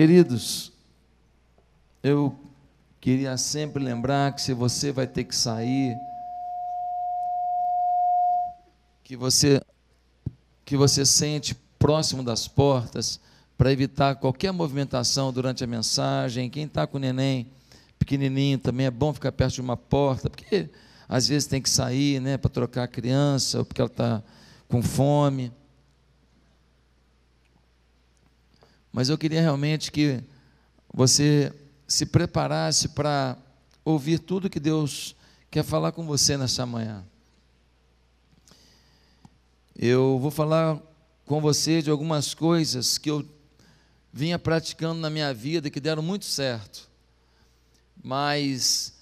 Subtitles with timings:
[0.00, 0.70] Queridos,
[2.04, 2.32] eu
[3.00, 5.98] queria sempre lembrar que se você vai ter que sair,
[9.02, 9.60] que você
[10.64, 13.18] que você sente próximo das portas
[13.56, 16.48] para evitar qualquer movimentação durante a mensagem.
[16.48, 17.50] Quem está com o neném
[17.98, 20.70] pequenininho também é bom ficar perto de uma porta, porque
[21.08, 24.22] às vezes tem que sair, né, para trocar a criança ou porque ela está
[24.68, 25.52] com fome.
[28.92, 30.22] Mas eu queria realmente que
[30.92, 31.52] você
[31.86, 33.36] se preparasse para
[33.84, 35.14] ouvir tudo que Deus
[35.50, 37.04] quer falar com você nessa manhã.
[39.76, 40.80] Eu vou falar
[41.24, 43.26] com você de algumas coisas que eu
[44.12, 46.88] vinha praticando na minha vida que deram muito certo.
[48.02, 48.94] Mas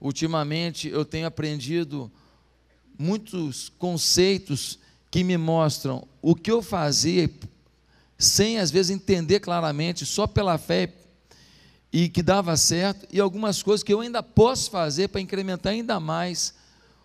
[0.00, 2.10] ultimamente eu tenho aprendido
[2.98, 4.78] muitos conceitos
[5.10, 7.30] que me mostram o que eu fazia
[8.24, 10.92] sem às vezes entender claramente, só pela fé
[11.92, 16.00] e que dava certo, e algumas coisas que eu ainda posso fazer para incrementar ainda
[16.00, 16.54] mais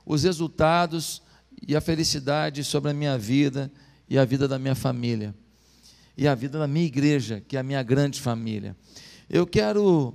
[0.06, 1.22] os resultados
[1.68, 3.72] e a felicidade sobre a minha vida
[4.10, 5.36] e a vida da minha família
[6.18, 8.76] e a vida da minha igreja, que é a minha grande família.
[9.30, 10.14] Eu quero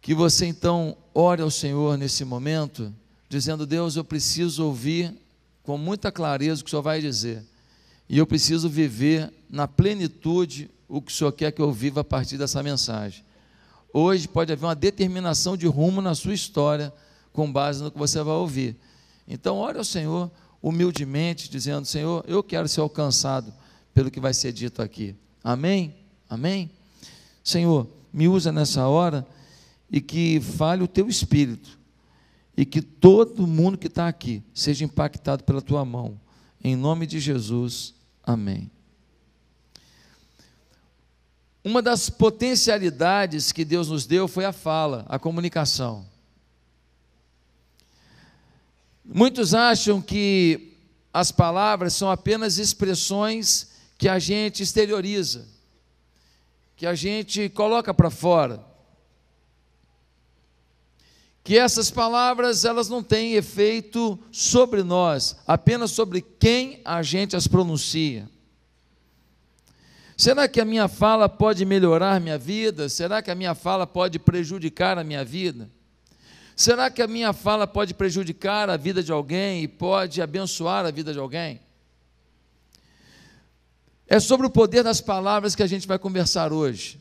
[0.00, 2.94] que você então ore ao Senhor nesse momento,
[3.28, 5.14] dizendo: Deus, eu preciso ouvir
[5.62, 7.44] com muita clareza o que o Senhor vai dizer,
[8.12, 12.04] e eu preciso viver na plenitude o que o Senhor quer que eu viva a
[12.04, 13.24] partir dessa mensagem.
[13.90, 16.92] Hoje pode haver uma determinação de rumo na sua história
[17.32, 18.76] com base no que você vai ouvir.
[19.26, 23.50] Então, ore ao Senhor humildemente, dizendo: Senhor, eu quero ser alcançado
[23.94, 25.16] pelo que vai ser dito aqui.
[25.42, 25.94] Amém?
[26.28, 26.70] Amém?
[27.42, 29.26] Senhor, me usa nessa hora
[29.90, 31.78] e que fale o teu espírito
[32.54, 36.20] e que todo mundo que está aqui seja impactado pela tua mão.
[36.62, 38.01] Em nome de Jesus.
[38.22, 38.70] Amém.
[41.64, 46.04] Uma das potencialidades que Deus nos deu foi a fala, a comunicação.
[49.04, 50.76] Muitos acham que
[51.12, 55.46] as palavras são apenas expressões que a gente exterioriza,
[56.76, 58.71] que a gente coloca para fora.
[61.44, 67.48] Que essas palavras elas não têm efeito sobre nós, apenas sobre quem a gente as
[67.48, 68.28] pronuncia.
[70.16, 72.88] Será que a minha fala pode melhorar minha vida?
[72.88, 75.68] Será que a minha fala pode prejudicar a minha vida?
[76.54, 80.92] Será que a minha fala pode prejudicar a vida de alguém e pode abençoar a
[80.92, 81.60] vida de alguém?
[84.06, 87.00] É sobre o poder das palavras que a gente vai conversar hoje.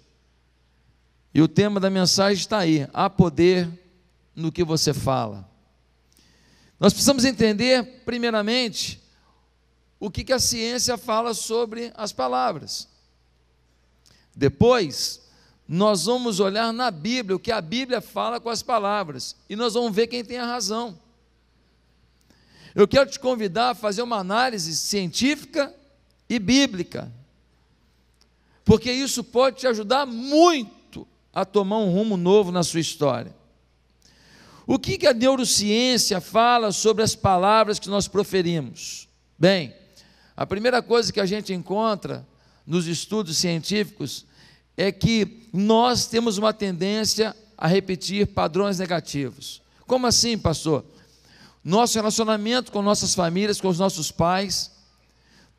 [1.33, 3.69] E o tema da mensagem está aí: há poder
[4.35, 5.49] no que você fala.
[6.79, 9.01] Nós precisamos entender, primeiramente,
[9.99, 12.87] o que, que a ciência fala sobre as palavras.
[14.35, 15.21] Depois,
[15.67, 19.73] nós vamos olhar na Bíblia o que a Bíblia fala com as palavras e nós
[19.73, 20.97] vamos ver quem tem a razão.
[22.73, 25.73] Eu quero te convidar a fazer uma análise científica
[26.27, 27.11] e bíblica,
[28.63, 33.35] porque isso pode te ajudar muito a tomar um rumo novo na sua história.
[34.73, 39.05] O que, a neurociência fala sobre as palavras que nós proferimos?
[39.37, 39.75] Bem,
[40.33, 42.25] a primeira coisa que a gente encontra
[42.65, 44.25] nos estudos científicos
[44.77, 49.61] é que nós temos uma tendência a repetir padrões negativos.
[49.85, 50.85] Como assim, pastor?
[51.61, 54.71] Nosso relacionamento com nossas famílias, com os nossos pais,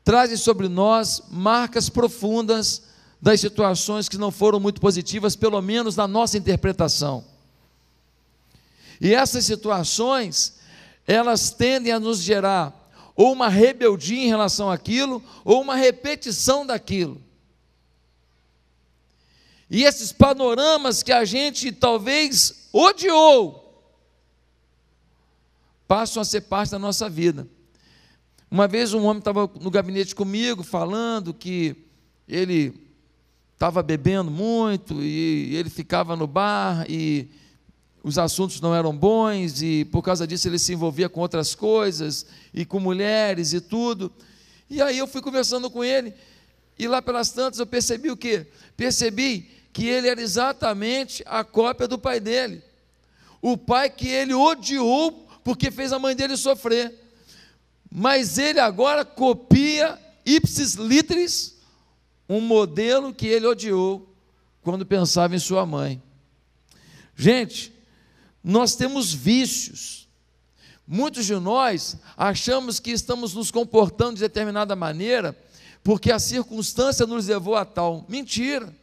[0.03, 2.81] trazem sobre nós marcas profundas
[3.21, 7.31] das situações que não foram muito positivas, pelo menos na nossa interpretação.
[8.99, 10.59] E essas situações,
[11.05, 12.83] elas tendem a nos gerar
[13.15, 17.21] ou uma rebeldia em relação àquilo, ou uma repetição daquilo.
[19.69, 23.59] E esses panoramas que a gente talvez odiou,
[25.87, 27.47] passam a ser parte da nossa vida.
[28.49, 31.75] Uma vez um homem estava no gabinete comigo falando que
[32.27, 32.87] ele
[33.53, 37.29] estava bebendo muito e ele ficava no bar e
[38.03, 42.25] os assuntos não eram bons e por causa disso ele se envolvia com outras coisas
[42.53, 44.11] e com mulheres e tudo.
[44.69, 46.13] E aí eu fui conversando com ele
[46.77, 48.45] e lá pelas tantas eu percebi o quê?
[48.75, 52.61] Percebi que ele era exatamente a cópia do pai dele.
[53.41, 56.93] O pai que ele odiou porque fez a mãe dele sofrer.
[57.89, 61.57] Mas ele agora copia ipsis literis
[62.27, 64.09] um modelo que ele odiou
[64.61, 66.01] quando pensava em sua mãe.
[67.15, 67.72] Gente,
[68.43, 70.07] nós temos vícios.
[70.85, 75.37] Muitos de nós achamos que estamos nos comportando de determinada maneira
[75.83, 78.05] porque a circunstância nos levou a tal.
[78.07, 78.73] Mentira.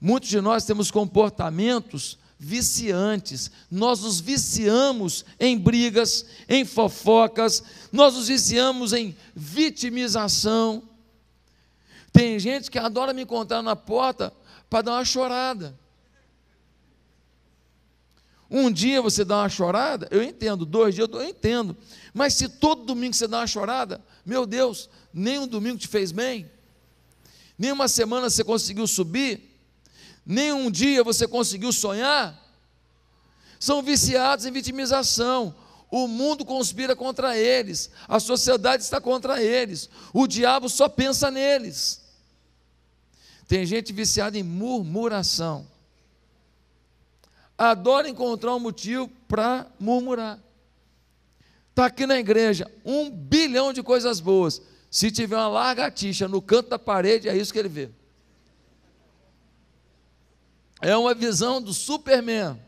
[0.00, 3.50] Muitos de nós temos comportamentos viciantes.
[3.70, 10.82] Nós nos viciamos em brigas, em fofocas, nós nos viciamos em vitimização.
[12.12, 14.32] Tem gente que adora me encontrar na porta
[14.70, 15.76] para dar uma chorada.
[18.50, 21.76] Um dia você dá uma chorada, eu entendo, dois dias eu entendo.
[22.14, 26.12] Mas se todo domingo você dá uma chorada, meu Deus, nem um domingo te fez
[26.12, 26.50] bem,
[27.58, 29.60] nem uma semana você conseguiu subir,
[30.24, 32.42] nem um dia você conseguiu sonhar,
[33.60, 35.54] são viciados em vitimização.
[35.90, 42.02] O mundo conspira contra eles, a sociedade está contra eles, o diabo só pensa neles.
[43.46, 45.66] Tem gente viciada em murmuração
[47.58, 50.38] adora encontrar um motivo para murmurar.
[51.70, 54.62] Está aqui na igreja, um bilhão de coisas boas.
[54.90, 57.90] Se tiver uma largatixa no canto da parede, é isso que ele vê.
[60.80, 62.58] É uma visão do Superman.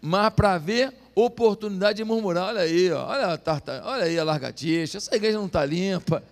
[0.00, 4.96] Mas para ver oportunidade de murmurar, olha aí, olha, a tarta, olha aí a largatixa,
[4.96, 6.22] essa igreja não está limpa.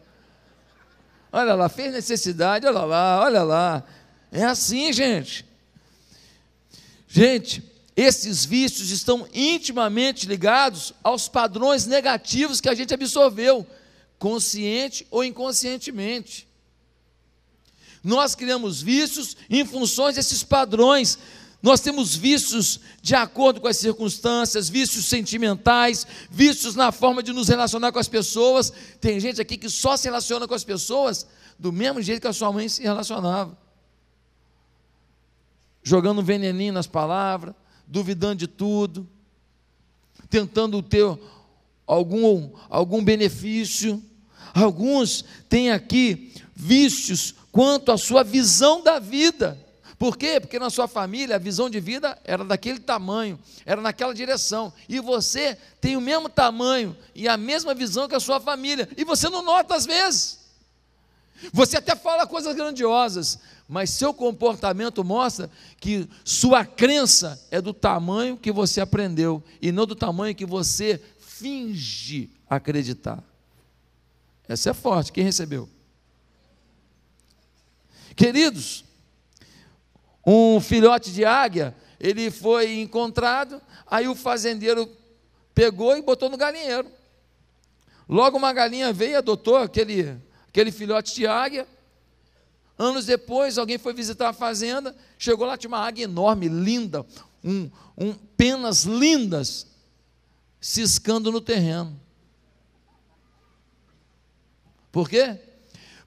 [1.30, 3.84] Olha lá, fez necessidade, olha lá, olha lá.
[4.32, 5.46] É assim, gente.
[7.18, 7.64] Gente,
[7.96, 13.66] esses vícios estão intimamente ligados aos padrões negativos que a gente absorveu,
[14.20, 16.46] consciente ou inconscientemente.
[18.04, 21.18] Nós criamos vícios em funções desses padrões.
[21.60, 27.48] Nós temos vícios de acordo com as circunstâncias, vícios sentimentais, vícios na forma de nos
[27.48, 28.72] relacionar com as pessoas.
[29.00, 31.26] Tem gente aqui que só se relaciona com as pessoas
[31.58, 33.58] do mesmo jeito que a sua mãe se relacionava
[35.88, 37.55] jogando veneninho nas palavras,
[37.87, 39.08] duvidando de tudo,
[40.29, 41.19] tentando ter
[41.87, 44.02] algum, algum benefício.
[44.55, 49.58] Alguns têm aqui vícios quanto à sua visão da vida.
[49.99, 50.38] Por quê?
[50.38, 54.73] Porque na sua família a visão de vida era daquele tamanho, era naquela direção.
[54.88, 58.87] E você tem o mesmo tamanho e a mesma visão que a sua família.
[58.96, 60.38] E você não nota às vezes.
[61.52, 68.38] Você até fala coisas grandiosas, mas seu comportamento mostra que sua crença é do tamanho
[68.38, 73.22] que você aprendeu e não do tamanho que você finge acreditar.
[74.48, 75.68] Essa é forte, quem recebeu?
[78.16, 78.84] Queridos,
[80.26, 84.90] um filhote de águia, ele foi encontrado, aí o fazendeiro
[85.54, 86.90] pegou e botou no galinheiro.
[88.08, 90.16] Logo uma galinha veio e adotou aquele,
[90.48, 91.68] aquele filhote de águia,
[92.78, 97.04] Anos depois, alguém foi visitar a fazenda, chegou lá, tinha uma águia enorme, linda,
[97.42, 99.66] um, um, penas lindas,
[100.60, 102.00] ciscando no terreno.
[104.92, 105.40] Por quê?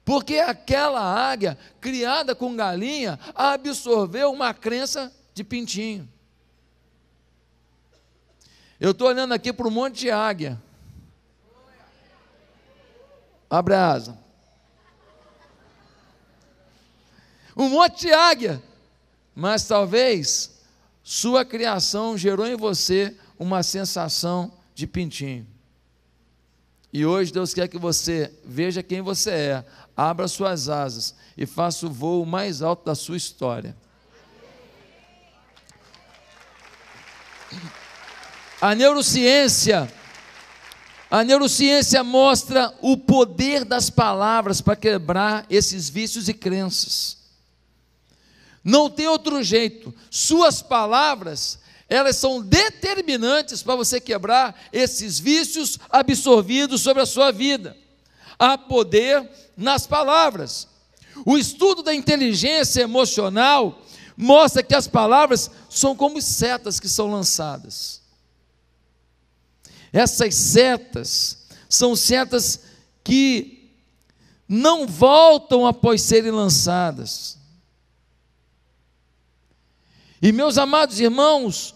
[0.02, 6.08] Porque aquela águia, criada com galinha, absorveu uma crença de pintinho.
[8.80, 10.60] Eu estou olhando aqui para um monte de águia.
[13.48, 14.18] Abre a asa.
[17.56, 18.62] Um monte de águia,
[19.34, 20.52] mas talvez
[21.02, 25.46] sua criação gerou em você uma sensação de pintinho.
[26.92, 29.64] E hoje Deus quer que você veja quem você é,
[29.96, 33.74] abra suas asas e faça o voo mais alto da sua história.
[38.60, 39.92] A neurociência,
[41.10, 47.21] a neurociência mostra o poder das palavras para quebrar esses vícios e crenças.
[48.64, 49.94] Não tem outro jeito.
[50.10, 57.76] Suas palavras, elas são determinantes para você quebrar esses vícios absorvidos sobre a sua vida.
[58.38, 60.68] Há poder nas palavras.
[61.26, 63.82] O estudo da inteligência emocional
[64.16, 68.00] mostra que as palavras são como setas que são lançadas.
[69.92, 72.60] Essas setas são setas
[73.04, 73.70] que
[74.48, 77.41] não voltam após serem lançadas.
[80.22, 81.74] E meus amados irmãos,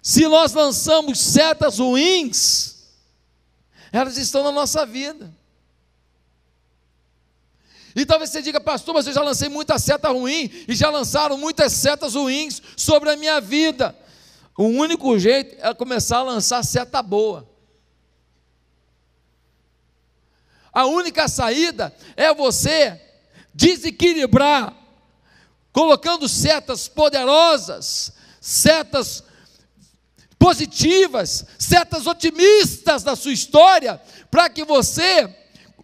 [0.00, 2.86] se nós lançamos setas ruins,
[3.90, 5.34] elas estão na nossa vida.
[7.96, 11.36] E talvez você diga, pastor, mas eu já lancei muita seta ruim e já lançaram
[11.36, 13.98] muitas setas ruins sobre a minha vida.
[14.56, 17.48] O único jeito é começar a lançar seta boa.
[20.72, 23.00] A única saída é você
[23.52, 24.79] desequilibrar
[25.72, 29.22] colocando setas poderosas, setas
[30.38, 34.00] positivas, setas otimistas na sua história,
[34.30, 35.28] para que você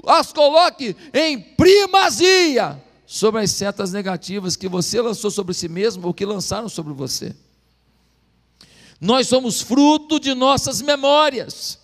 [0.06, 6.14] as coloque em primazia sobre as setas negativas que você lançou sobre si mesmo ou
[6.14, 7.34] que lançaram sobre você.
[9.00, 11.78] Nós somos fruto de nossas memórias.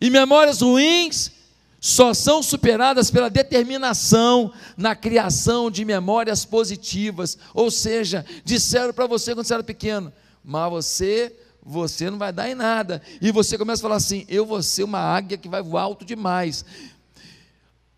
[0.00, 1.32] E memórias ruins
[1.80, 7.38] só são superadas pela determinação na criação de memórias positivas.
[7.54, 12.50] Ou seja, disseram para você quando você era pequeno, mas você, você não vai dar
[12.50, 13.00] em nada.
[13.20, 16.04] E você começa a falar assim: eu vou ser uma águia que vai voar alto
[16.04, 16.64] demais.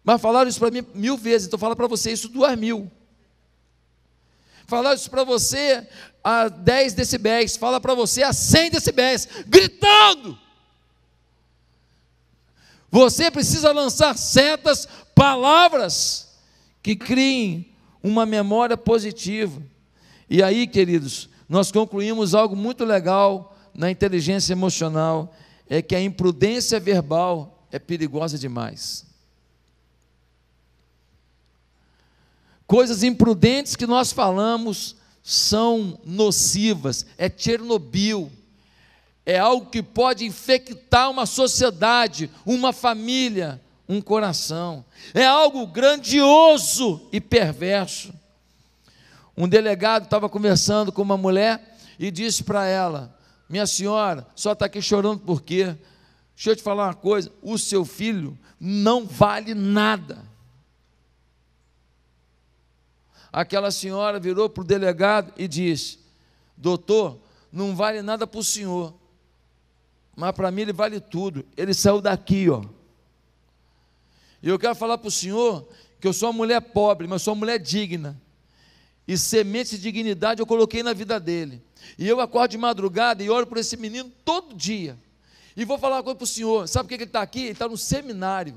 [0.04, 2.90] Mas falaram isso para mim mil vezes, então fala para você isso duas mil.
[4.66, 5.86] Falaram isso para você
[6.22, 10.38] a 10 decibéis, fala para você a 100 decibéis, gritando.
[12.90, 16.28] Você precisa lançar certas palavras
[16.82, 19.62] que criem uma memória positiva.
[20.28, 25.34] E aí, queridos, nós concluímos algo muito legal na inteligência emocional,
[25.68, 29.06] é que a imprudência verbal é perigosa demais.
[32.66, 38.30] Coisas imprudentes que nós falamos são nocivas, é Chernobyl,
[39.30, 44.84] é algo que pode infectar uma sociedade, uma família, um coração,
[45.14, 48.12] é algo grandioso e perverso.
[49.36, 53.16] Um delegado estava conversando com uma mulher e disse para ela:
[53.48, 55.76] Minha senhora, só está aqui chorando por quê?
[56.34, 60.24] Deixa eu te falar uma coisa: o seu filho não vale nada.
[63.32, 66.00] Aquela senhora virou para o delegado e disse:
[66.56, 67.16] Doutor,
[67.52, 68.99] não vale nada para o senhor,
[70.16, 71.44] mas para mim ele vale tudo.
[71.56, 72.64] Ele saiu daqui, ó.
[74.42, 75.68] E eu quero falar para o senhor
[76.00, 78.20] que eu sou uma mulher pobre, mas sou uma mulher digna.
[79.06, 81.62] E semente de dignidade eu coloquei na vida dele.
[81.98, 84.98] E eu acordo de madrugada e oro por esse menino todo dia.
[85.56, 87.40] E vou falar uma coisa para o senhor: sabe por que ele está aqui?
[87.40, 88.54] Ele está no seminário.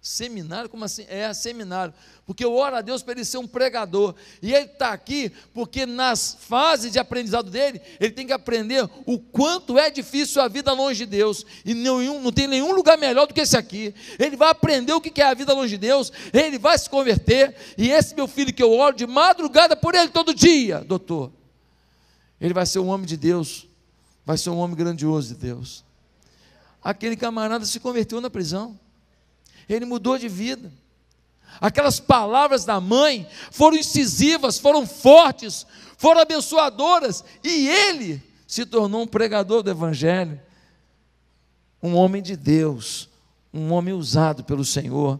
[0.00, 0.70] Seminário?
[0.70, 1.04] Como assim?
[1.08, 1.92] É, seminário.
[2.24, 4.14] Porque eu oro a Deus para ele ser um pregador.
[4.40, 9.18] E ele está aqui porque nas fases de aprendizado dele, ele tem que aprender o
[9.18, 11.44] quanto é difícil a vida longe de Deus.
[11.64, 13.92] E nenhum, não tem nenhum lugar melhor do que esse aqui.
[14.18, 17.54] Ele vai aprender o que é a vida longe de Deus, ele vai se converter.
[17.76, 21.32] E esse meu filho que eu oro de madrugada por ele todo dia, doutor.
[22.40, 23.66] Ele vai ser um homem de Deus.
[24.24, 25.84] Vai ser um homem grandioso de Deus.
[26.82, 28.78] Aquele camarada se converteu na prisão
[29.68, 30.72] ele mudou de vida.
[31.60, 39.06] Aquelas palavras da mãe foram incisivas, foram fortes, foram abençoadoras, e ele se tornou um
[39.06, 40.40] pregador do Evangelho,
[41.82, 43.08] um homem de Deus,
[43.52, 45.18] um homem usado pelo Senhor.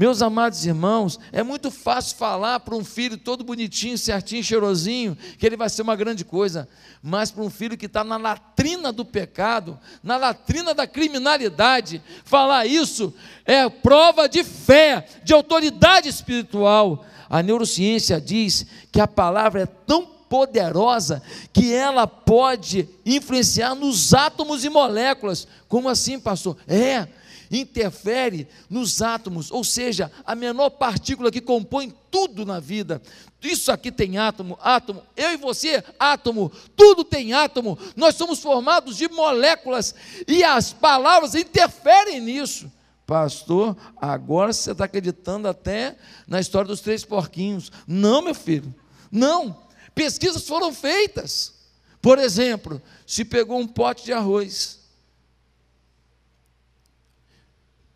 [0.00, 5.44] Meus amados irmãos, é muito fácil falar para um filho todo bonitinho, certinho, cheirosinho, que
[5.44, 6.66] ele vai ser uma grande coisa,
[7.02, 12.64] mas para um filho que está na latrina do pecado, na latrina da criminalidade, falar
[12.64, 13.12] isso
[13.44, 17.04] é prova de fé, de autoridade espiritual.
[17.28, 24.64] A neurociência diz que a palavra é tão poderosa que ela pode influenciar nos átomos
[24.64, 25.46] e moléculas.
[25.68, 26.56] Como assim, pastor?
[26.66, 27.06] É
[27.50, 33.02] interfere nos átomos, ou seja, a menor partícula que compõe tudo na vida.
[33.42, 37.78] Isso aqui tem átomo, átomo, eu e você, átomo, tudo tem átomo.
[37.96, 39.94] Nós somos formados de moléculas
[40.28, 42.70] e as palavras interferem nisso.
[43.06, 45.96] Pastor, agora você está acreditando até
[46.28, 47.72] na história dos três porquinhos.
[47.86, 48.72] Não, meu filho,
[49.10, 49.56] não.
[49.94, 51.54] Pesquisas foram feitas.
[52.00, 54.79] Por exemplo, se pegou um pote de arroz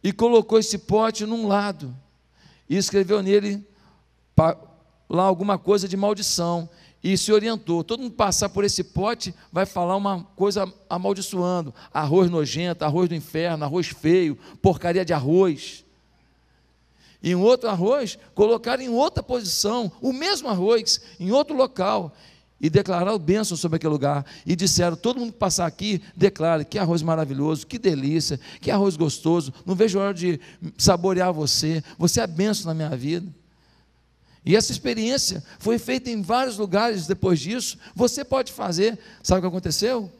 [0.04, 1.96] e colocou esse pote num lado
[2.68, 3.66] e escreveu nele
[5.08, 6.68] lá alguma coisa de maldição
[7.02, 7.82] e se orientou.
[7.82, 13.14] Todo mundo passar por esse pote vai falar uma coisa amaldiçoando: arroz nojento, arroz do
[13.14, 15.82] inferno, arroz feio, porcaria de arroz.
[17.22, 22.14] E um outro arroz colocaram em outra posição, o mesmo arroz, em outro local
[22.60, 24.24] e declararam bênção sobre aquele lugar.
[24.46, 28.96] E disseram: todo mundo que passar aqui, declare que arroz maravilhoso, que delícia, que arroz
[28.96, 29.52] gostoso.
[29.66, 30.40] Não vejo hora de
[30.78, 31.82] saborear você.
[31.98, 33.30] Você é bênção na minha vida.
[34.44, 37.78] E essa experiência foi feita em vários lugares depois disso.
[37.94, 38.98] Você pode fazer.
[39.22, 40.12] Sabe o que aconteceu?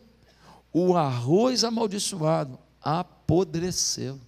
[0.72, 4.18] O arroz amaldiçoado apodreceu.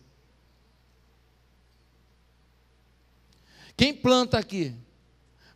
[3.76, 4.74] Quem planta aqui?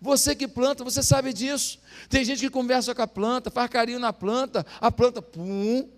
[0.00, 1.78] Você que planta, você sabe disso.
[2.09, 5.88] Tem gente que conversa com a planta, faz carinho na planta, a planta, pum.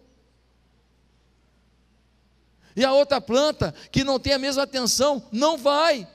[2.75, 6.09] E a outra planta, que não tem a mesma atenção, não vai.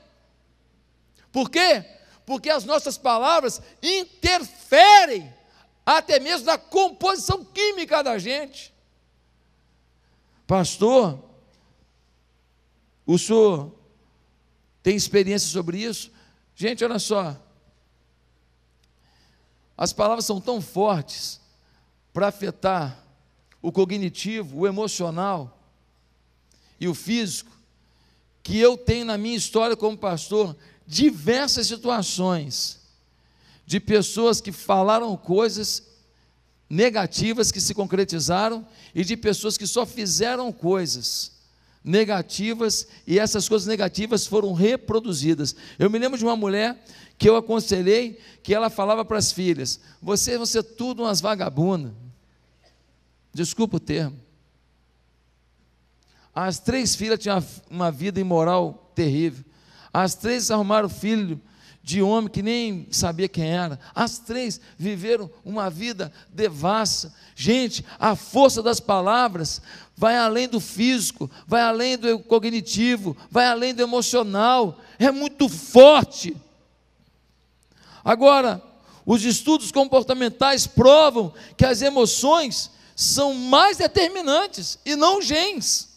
[1.32, 1.84] Por quê?
[2.26, 5.32] Porque as nossas palavras interferem
[5.86, 8.74] até mesmo na composição química da gente.
[10.46, 11.18] Pastor,
[13.06, 13.72] o senhor
[14.82, 16.10] tem experiência sobre isso.
[16.54, 17.34] Gente, olha só.
[19.78, 21.40] As palavras são tão fortes
[22.12, 23.00] para afetar
[23.62, 25.56] o cognitivo, o emocional
[26.80, 27.52] e o físico,
[28.42, 32.80] que eu tenho na minha história como pastor diversas situações
[33.64, 35.84] de pessoas que falaram coisas
[36.68, 41.37] negativas que se concretizaram e de pessoas que só fizeram coisas
[41.82, 45.54] negativas e essas coisas negativas foram reproduzidas.
[45.78, 46.84] Eu me lembro de uma mulher
[47.16, 51.92] que eu aconselhei que ela falava para as filhas: "Vocês vão ser tudo umas vagabundas".
[53.32, 54.18] Desculpa o termo.
[56.34, 59.44] As três filhas tinham uma vida imoral terrível.
[59.92, 61.40] As três arrumaram filho
[61.82, 63.78] de homem que nem sabia quem era.
[63.94, 67.14] As três viveram uma vida devassa.
[67.34, 69.62] Gente, a força das palavras
[69.96, 74.78] vai além do físico, vai além do cognitivo, vai além do emocional.
[74.98, 76.36] É muito forte.
[78.04, 78.62] Agora,
[79.04, 85.87] os estudos comportamentais provam que as emoções são mais determinantes e não genes.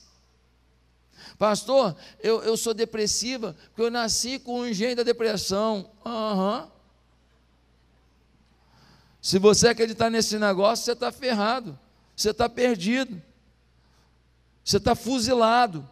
[1.41, 5.89] Pastor, eu, eu sou depressiva porque eu nasci com um gene da depressão.
[6.05, 6.67] Uhum.
[9.19, 11.79] Se você acreditar nesse negócio, você está ferrado,
[12.15, 13.19] você está perdido,
[14.63, 15.89] você está fuzilado.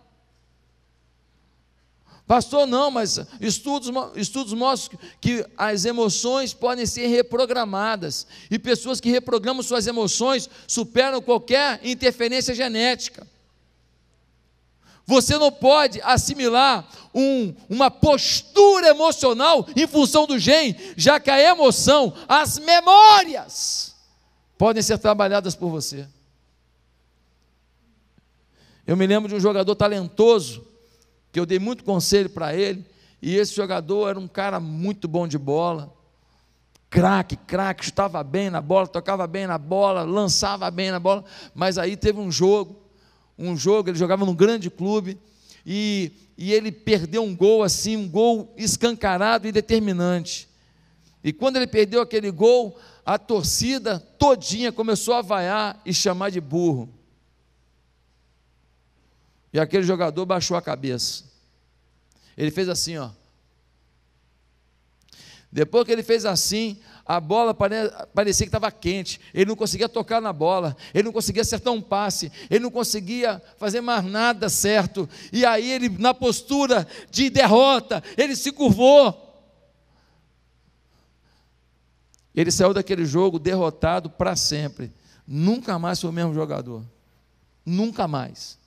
[2.28, 9.10] Pastor, não, mas estudos, estudos mostram que as emoções podem ser reprogramadas, e pessoas que
[9.10, 13.26] reprogramam suas emoções superam qualquer interferência genética.
[15.10, 21.42] Você não pode assimilar um, uma postura emocional em função do gene, já que a
[21.42, 23.96] emoção, as memórias,
[24.56, 26.08] podem ser trabalhadas por você.
[28.86, 30.64] Eu me lembro de um jogador talentoso,
[31.32, 32.86] que eu dei muito conselho para ele,
[33.20, 35.92] e esse jogador era um cara muito bom de bola,
[36.88, 41.80] craque, craque, chutava bem na bola, tocava bem na bola, lançava bem na bola, mas
[41.80, 42.89] aí teve um jogo
[43.40, 45.18] um jogo, ele jogava num grande clube,
[45.66, 50.50] e, e ele perdeu um gol assim, um gol escancarado e determinante.
[51.24, 56.40] E quando ele perdeu aquele gol, a torcida todinha começou a vaiar e chamar de
[56.40, 56.90] burro.
[59.52, 61.24] E aquele jogador baixou a cabeça.
[62.38, 63.10] Ele fez assim, ó.
[65.52, 70.22] Depois que ele fez assim, a bola parecia que estava quente, ele não conseguia tocar
[70.22, 75.10] na bola, ele não conseguia acertar um passe, ele não conseguia fazer mais nada certo.
[75.34, 79.28] E aí ele, na postura de derrota, ele se curvou.
[82.36, 84.92] Ele saiu daquele jogo derrotado para sempre.
[85.26, 86.84] Nunca mais foi o mesmo jogador.
[87.66, 88.60] Nunca mais.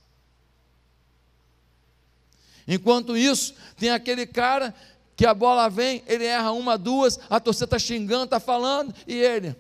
[2.67, 4.75] Enquanto isso, tem aquele cara
[5.17, 9.15] que a bola vem, ele erra uma, duas, a torcida está xingando, está falando, e
[9.15, 9.55] ele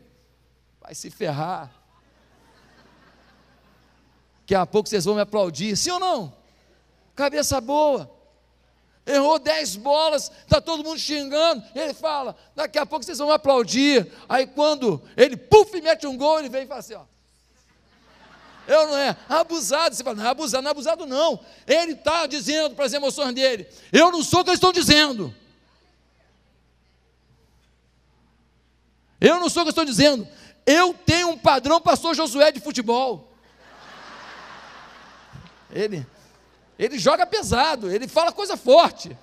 [0.80, 1.70] vai se ferrar.
[4.40, 6.34] Daqui a pouco vocês vão me aplaudir, sim ou não?
[7.14, 8.10] Cabeça boa.
[9.04, 11.62] Errou dez bolas, está todo mundo xingando.
[11.74, 14.10] Ele fala, daqui a pouco vocês vão me aplaudir.
[14.28, 17.04] Aí quando ele, puf, mete um gol, ele vem e fala assim, ó.
[18.66, 19.94] Eu não é abusado.
[19.94, 21.40] Você fala, não é abusado, não é abusado, não.
[21.66, 25.34] Ele está dizendo para as emoções dele: Eu não sou o que eles estão dizendo.
[29.22, 30.26] Eu não sou o que estou dizendo.
[30.66, 33.32] Eu tenho um padrão pastor Josué de futebol.
[35.70, 36.04] Ele,
[36.76, 39.16] ele joga pesado, ele fala coisa forte.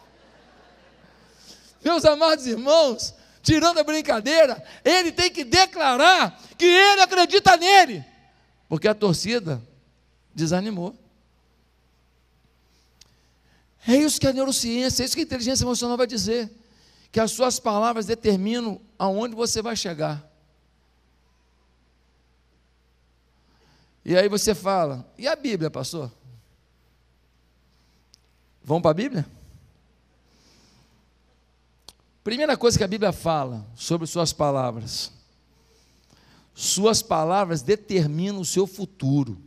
[1.84, 8.04] Meus amados irmãos, tirando a brincadeira, ele tem que declarar que ele acredita nele,
[8.70, 9.62] porque a torcida
[10.34, 10.96] desanimou.
[13.86, 16.50] É isso que a neurociência, é isso que a inteligência emocional vai dizer
[17.12, 20.28] que as suas palavras determinam aonde você vai chegar.
[24.06, 26.12] E aí você fala, e a Bíblia, pastor?
[28.64, 29.26] Vamos para a Bíblia?
[32.24, 35.12] Primeira coisa que a Bíblia fala sobre suas palavras.
[36.54, 39.42] Suas palavras determinam o seu futuro.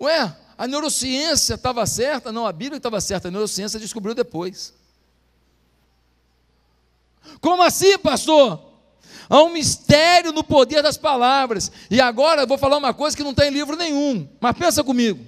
[0.00, 2.30] Ué, a neurociência estava certa?
[2.30, 4.72] Não, a Bíblia estava certa, a neurociência descobriu depois.
[7.40, 8.72] Como assim, pastor?
[9.28, 11.72] Há um mistério no poder das palavras.
[11.90, 14.84] E agora eu vou falar uma coisa que não está em livro nenhum, mas pensa
[14.84, 15.24] comigo.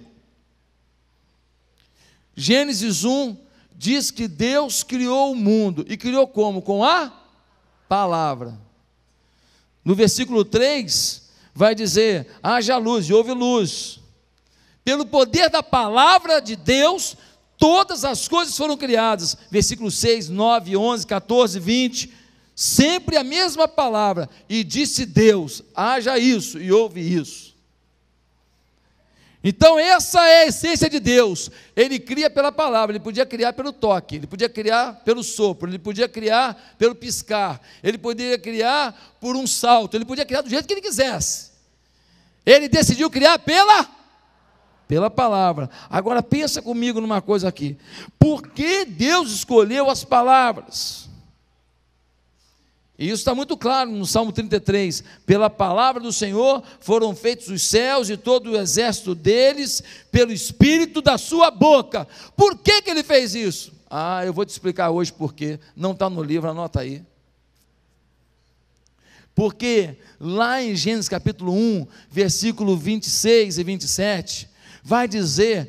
[2.35, 3.37] Gênesis 1
[3.75, 5.85] diz que Deus criou o mundo.
[5.89, 6.61] E criou como?
[6.61, 7.13] Com a
[7.89, 8.59] palavra.
[9.85, 14.01] No versículo 3 vai dizer: haja luz, e houve luz.
[14.87, 17.15] Pelo poder da palavra de Deus,
[17.59, 19.37] Todas as coisas foram criadas.
[19.51, 22.13] Versículos 6, 9, 11, 14, 20.
[22.55, 24.29] Sempre a mesma palavra.
[24.49, 27.55] E disse Deus: haja isso, e houve isso.
[29.43, 31.51] Então, essa é a essência de Deus.
[31.77, 35.79] Ele cria pela palavra, ele podia criar pelo toque, ele podia criar pelo sopro, ele
[35.79, 40.67] podia criar pelo piscar, ele poderia criar por um salto, ele podia criar do jeito
[40.67, 41.53] que ele quisesse.
[42.45, 43.85] Ele decidiu criar pela
[44.89, 45.69] pela palavra.
[45.91, 47.77] Agora pensa comigo numa coisa aqui.
[48.19, 51.09] Por que Deus escolheu as palavras?
[52.99, 55.05] E isso está muito claro no Salmo 33.
[55.27, 61.03] Pela palavra do Senhor foram feitos os céus e todo o exército deles, pelo espírito
[61.03, 62.09] da sua boca.
[62.35, 63.73] Por que, que ele fez isso?
[63.91, 65.61] Ah, eu vou te explicar hoje por quê.
[65.77, 67.03] Não está no livro, anota aí.
[69.35, 74.49] Porque lá em Gênesis capítulo 1, versículo 26 e 27,
[74.87, 75.69] vai dizer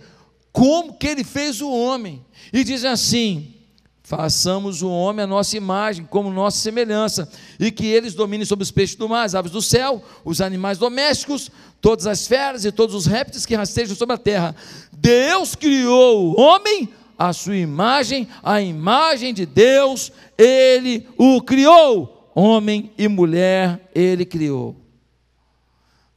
[0.52, 2.24] como que ele fez o homem.
[2.54, 3.56] E diz assim:
[4.04, 7.28] Façamos o homem a nossa imagem, como nossa semelhança,
[7.60, 10.78] e que eles dominem sobre os peixes do mar, as aves do céu, os animais
[10.78, 11.50] domésticos,
[11.82, 14.56] todas as feras e todos os répteis que rastejam sobre a terra.
[14.94, 22.32] Deus criou o homem à sua imagem, a imagem de Deus, ele o criou.
[22.36, 24.76] Homem e mulher, ele criou.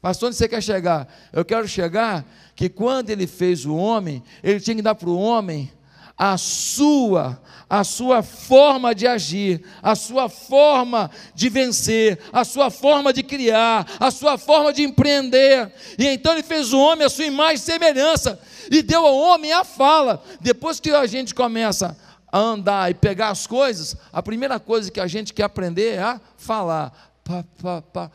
[0.03, 1.07] Pastor, onde você quer chegar?
[1.31, 2.25] Eu quero chegar
[2.61, 5.73] que quando ele fez o homem, ele tinha que dar para o homem
[6.15, 13.15] a sua a sua forma de agir, a sua forma de vencer, a sua forma
[13.15, 15.73] de criar, a sua forma de empreender.
[15.99, 18.39] E então ele fez o homem a sua imagem e semelhança
[18.71, 20.23] e deu ao homem a fala.
[20.39, 21.97] Depois que a gente começa
[22.31, 26.03] a andar e pegar as coisas, a primeira coisa que a gente quer aprender é
[26.03, 27.10] a falar.
[27.31, 28.11] Pá, pá, pá,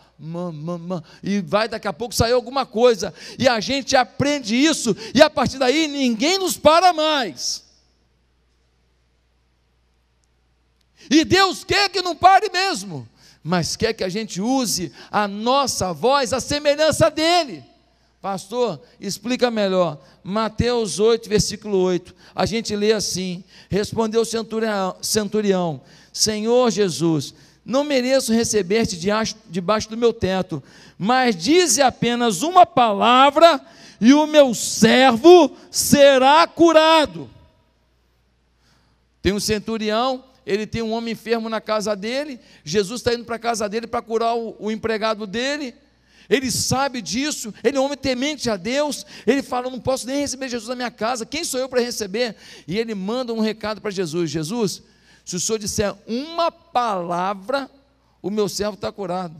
[1.23, 5.30] e vai daqui a pouco sair alguma coisa, e a gente aprende isso, e a
[5.30, 7.63] partir daí ninguém nos para mais.
[11.10, 13.08] E Deus quer que não pare mesmo,
[13.41, 17.63] mas quer que a gente use a nossa voz, a semelhança dele.
[18.21, 19.97] Pastor, explica melhor.
[20.23, 22.13] Mateus 8, versículo 8.
[22.34, 25.82] A gente lê assim: Respondeu o centurião, centurião
[26.15, 28.97] Senhor Jesus, não mereço receber-te
[29.49, 30.62] debaixo do meu teto,
[30.97, 33.60] mas dize apenas uma palavra
[33.99, 37.30] e o meu servo será curado.
[39.21, 43.36] Tem um centurião ele tem um homem enfermo na casa dele, Jesus está indo para
[43.36, 45.73] a casa dele para curar o, o, empregado dele,
[46.30, 50.19] ele sabe disso, ele é um homem temente a Deus, ele fala: não posso nem
[50.19, 52.36] receber Jesus na minha casa, quem sou eu para receber?
[52.67, 54.84] E ele manda um recado para Jesus: Jesus,
[55.25, 57.69] se o senhor disser uma palavra,
[58.21, 59.35] o meu servo está curado.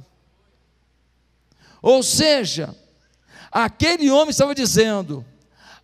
[1.82, 2.76] Ou seja,
[3.52, 5.24] aquele homem estava dizendo: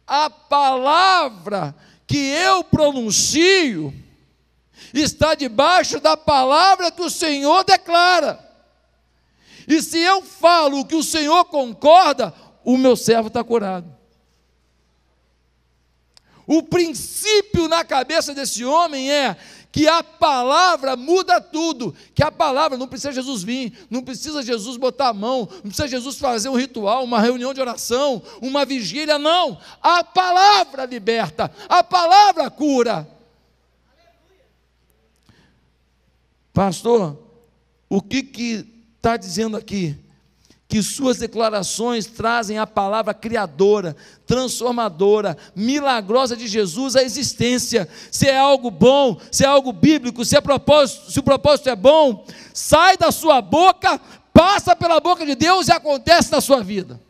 [0.05, 1.75] a palavra
[2.07, 3.93] que eu pronuncio,
[4.93, 8.39] está debaixo da palavra que o Senhor declara.
[9.67, 12.33] E se eu falo o que o Senhor concorda,
[12.63, 13.89] o meu servo está curado.
[16.45, 19.37] O princípio na cabeça desse homem é
[19.71, 24.75] que a palavra muda tudo, que a palavra não precisa Jesus vir, não precisa Jesus
[24.75, 29.17] botar a mão, não precisa Jesus fazer um ritual, uma reunião de oração, uma vigília,
[29.17, 29.57] não.
[29.81, 33.07] A palavra liberta, a palavra cura.
[36.53, 37.17] Pastor,
[37.89, 39.97] o que está dizendo aqui?
[40.71, 43.93] Que suas declarações trazem a palavra criadora,
[44.25, 47.89] transformadora, milagrosa de Jesus à existência.
[48.09, 51.75] Se é algo bom, se é algo bíblico, se, é propósito, se o propósito é
[51.75, 53.99] bom, sai da sua boca,
[54.33, 57.01] passa pela boca de Deus e acontece na sua vida.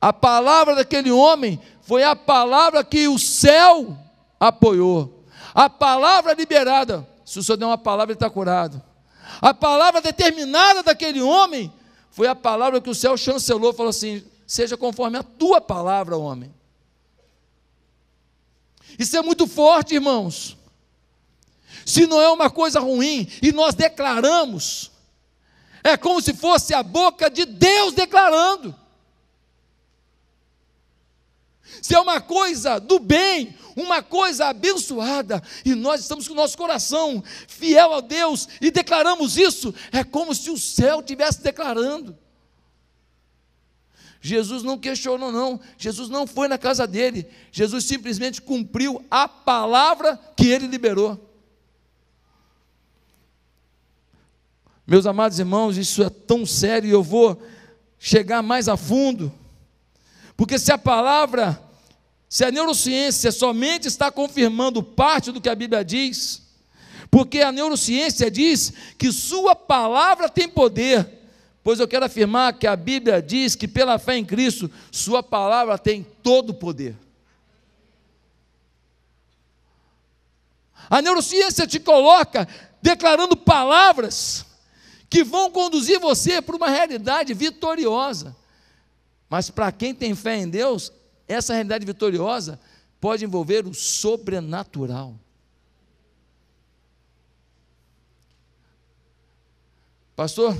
[0.00, 3.98] A palavra daquele homem foi a palavra que o céu
[4.38, 5.24] apoiou.
[5.52, 8.80] A palavra liberada, se o Senhor der uma palavra, ele está curado.
[9.40, 11.72] A palavra determinada daquele homem
[12.10, 16.52] foi a palavra que o céu chancelou, falou assim: seja conforme a tua palavra, homem.
[18.98, 20.56] Isso é muito forte, irmãos.
[21.86, 24.90] Se não é uma coisa ruim e nós declaramos,
[25.82, 28.81] é como se fosse a boca de Deus declarando.
[31.80, 36.56] Se é uma coisa do bem, uma coisa abençoada, e nós estamos com o nosso
[36.56, 42.16] coração fiel a Deus e declaramos isso, é como se o céu estivesse declarando.
[44.24, 45.60] Jesus não questionou, não.
[45.76, 47.26] Jesus não foi na casa dele.
[47.50, 51.28] Jesus simplesmente cumpriu a palavra que ele liberou.
[54.86, 57.42] Meus amados irmãos, isso é tão sério e eu vou
[57.98, 59.32] chegar mais a fundo.
[60.42, 61.62] Porque se a palavra
[62.28, 66.42] se a neurociência somente está confirmando parte do que a Bíblia diz,
[67.08, 71.08] porque a neurociência diz que Sua palavra tem poder,
[71.62, 75.78] pois eu quero afirmar que a Bíblia diz que pela fé em Cristo, Sua palavra
[75.78, 76.96] tem todo o poder.
[80.90, 82.48] A neurociência te coloca
[82.82, 84.44] declarando palavras
[85.08, 88.41] que vão conduzir você para uma realidade vitoriosa.
[89.32, 90.92] Mas para quem tem fé em Deus,
[91.26, 92.60] essa realidade vitoriosa
[93.00, 95.18] pode envolver o sobrenatural.
[100.14, 100.54] Pastor,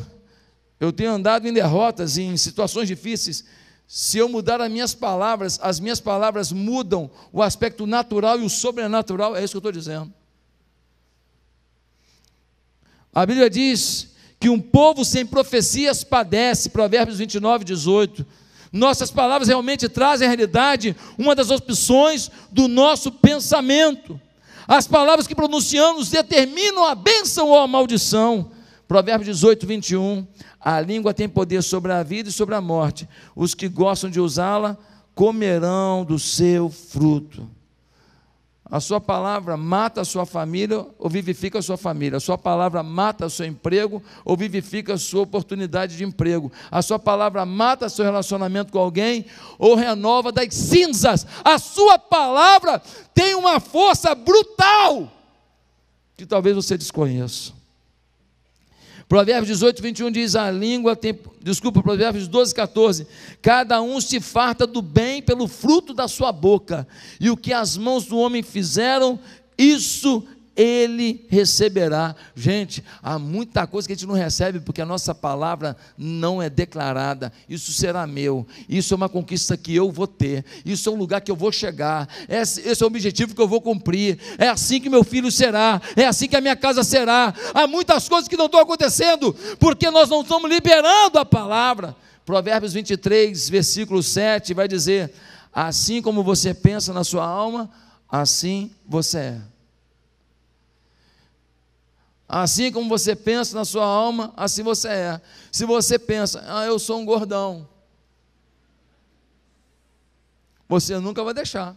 [0.81, 3.45] eu tenho andado em derrotas, em situações difíceis.
[3.87, 8.49] Se eu mudar as minhas palavras, as minhas palavras mudam o aspecto natural e o
[8.49, 10.11] sobrenatural, é isso que eu estou dizendo.
[13.13, 18.41] A Bíblia diz que um povo sem profecias padece, Provérbios 29, 18.
[18.73, 24.19] Nossas palavras realmente trazem à realidade uma das opções do nosso pensamento.
[24.67, 28.51] As palavras que pronunciamos determinam a bênção ou a maldição.
[28.89, 30.27] Provérbios 18, 21.
[30.59, 33.07] A língua tem poder sobre a vida e sobre a morte.
[33.37, 34.79] Os que gostam de usá-la
[35.15, 37.49] comerão do seu fruto.
[38.73, 42.17] A sua palavra mata a sua família ou vivifica a sua família.
[42.17, 46.51] A sua palavra mata o seu emprego ou vivifica a sua oportunidade de emprego.
[46.71, 49.27] A sua palavra mata seu relacionamento com alguém
[49.59, 51.27] ou renova das cinzas.
[51.45, 52.81] A sua palavra
[53.13, 55.13] tem uma força brutal
[56.17, 57.53] que talvez você desconheça.
[59.13, 61.15] Provérbios 18, 21 diz: A língua tem.
[61.43, 63.07] Desculpa, Provérbios 12, 14.
[63.43, 66.89] Cada um se farta do bem pelo fruto da sua boca,
[67.21, 69.21] e o que as mãos do homem fizeram,
[69.59, 70.25] isso
[70.57, 72.15] ele receberá.
[72.35, 76.51] Gente, há muita coisa que a gente não recebe porque a nossa palavra não é
[76.51, 77.33] declarada.
[77.49, 78.47] Isso será meu.
[78.69, 80.45] Isso é uma conquista que eu vou ter.
[80.65, 82.09] Isso é um lugar que eu vou chegar.
[82.29, 84.19] Esse, esse é o objetivo que eu vou cumprir.
[84.39, 85.81] É assim que meu filho será.
[85.97, 87.35] É assim que a minha casa será.
[87.55, 91.97] Há muitas coisas que não estão acontecendo porque nós não estamos liberando a palavra.
[92.25, 95.13] Provérbios 23, versículo 7 vai dizer:
[95.53, 97.71] Assim como você pensa na sua alma,
[98.09, 99.52] assim você é.
[102.35, 105.21] Assim como você pensa na sua alma, assim você é.
[105.53, 107.69] Se você pensa, ah, eu sou um gordão,
[110.67, 111.77] você nunca vai deixar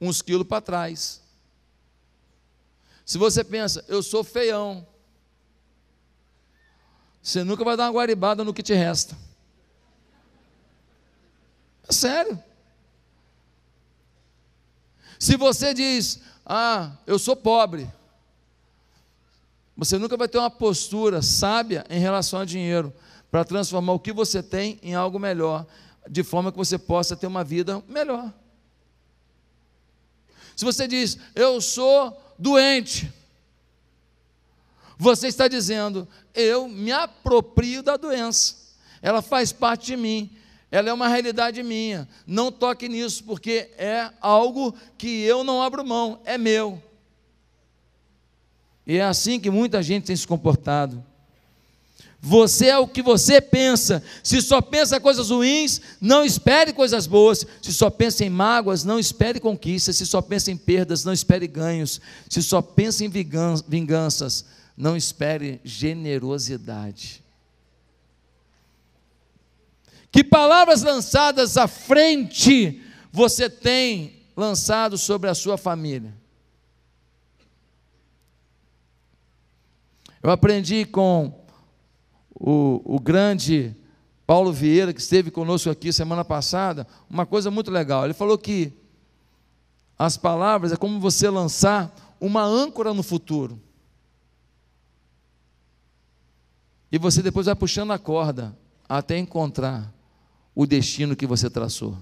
[0.00, 1.20] uns quilos para trás.
[3.04, 4.86] Se você pensa, eu sou feião,
[7.20, 9.18] você nunca vai dar uma guaribada no que te resta.
[11.88, 12.40] É sério.
[15.18, 17.90] Se você diz, ah, eu sou pobre,
[19.76, 22.92] você nunca vai ter uma postura sábia em relação a dinheiro
[23.30, 25.66] para transformar o que você tem em algo melhor,
[26.08, 28.32] de forma que você possa ter uma vida melhor.
[30.54, 33.10] Se você diz, eu sou doente,
[34.98, 38.56] você está dizendo, eu me aproprio da doença,
[39.00, 40.30] ela faz parte de mim,
[40.70, 45.84] ela é uma realidade minha, não toque nisso, porque é algo que eu não abro
[45.84, 46.82] mão, é meu.
[48.86, 51.02] E é assim que muita gente tem se comportado.
[52.24, 54.00] Você é o que você pensa.
[54.22, 57.44] Se só pensa coisas ruins, não espere coisas boas.
[57.60, 59.96] Se só pensa em mágoas, não espere conquistas.
[59.96, 62.00] Se só pensa em perdas, não espere ganhos.
[62.28, 64.44] Se só pensa em vinganças,
[64.76, 67.24] não espere generosidade.
[70.12, 76.21] Que palavras lançadas à frente você tem lançado sobre a sua família?
[80.22, 81.44] Eu aprendi com
[82.34, 83.76] o, o grande
[84.24, 88.04] Paulo Vieira, que esteve conosco aqui semana passada, uma coisa muito legal.
[88.04, 88.72] Ele falou que
[89.98, 93.60] as palavras é como você lançar uma âncora no futuro.
[96.90, 98.56] E você depois vai puxando a corda
[98.88, 99.92] até encontrar
[100.54, 101.98] o destino que você traçou.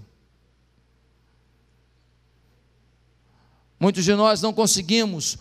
[3.79, 5.39] Muitos de nós não conseguimos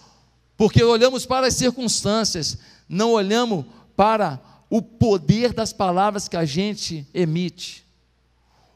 [0.60, 2.58] porque olhamos para as circunstâncias,
[2.90, 3.64] não olhamos
[3.96, 7.88] para o poder das palavras que a gente emite.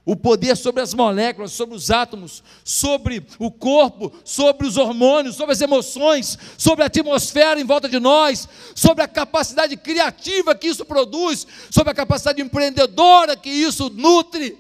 [0.06, 5.52] O poder sobre as moléculas, sobre os átomos, sobre o corpo, sobre os hormônios, sobre
[5.52, 10.86] as emoções, sobre a atmosfera em volta de nós, sobre a capacidade criativa que isso
[10.86, 14.58] produz, sobre a capacidade empreendedora que isso nutre,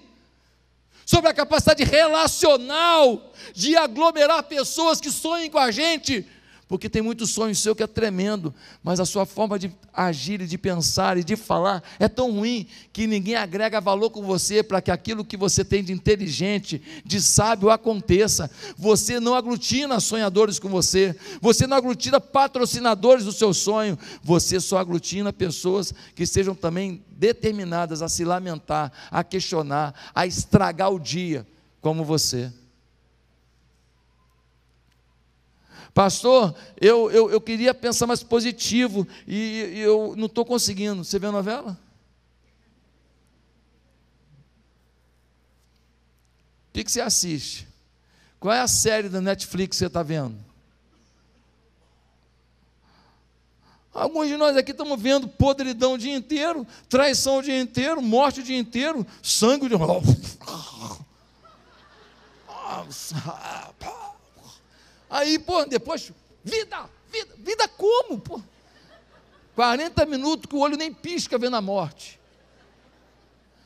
[1.06, 6.28] sobre a capacidade relacional de aglomerar pessoas que sonhem com a gente,
[6.74, 8.52] porque tem muito sonho seu que é tremendo,
[8.84, 12.66] mas a sua forma de agir e de pensar e de falar é tão ruim
[12.92, 17.22] que ninguém agrega valor com você para que aquilo que você tem de inteligente, de
[17.22, 18.50] sábio aconteça.
[18.76, 24.80] Você não aglutina sonhadores com você, você não aglutina patrocinadores do seu sonho, você só
[24.80, 31.46] aglutina pessoas que sejam também determinadas a se lamentar, a questionar, a estragar o dia,
[31.80, 32.52] como você.
[35.94, 41.04] Pastor, eu, eu, eu queria pensar mais positivo e, e eu não estou conseguindo.
[41.04, 41.80] Você vê a novela?
[46.70, 47.68] O que, que você assiste?
[48.40, 50.36] Qual é a série da Netflix que você está vendo?
[53.94, 58.40] Alguns de nós aqui estamos vendo podridão o dia inteiro, traição o dia inteiro, morte
[58.40, 59.76] o dia inteiro, sangue de.
[65.14, 66.12] Aí, pô, depois,
[66.44, 68.42] vida, vida, vida como, pô?
[69.54, 72.20] 40 minutos que o olho nem pisca vendo a morte.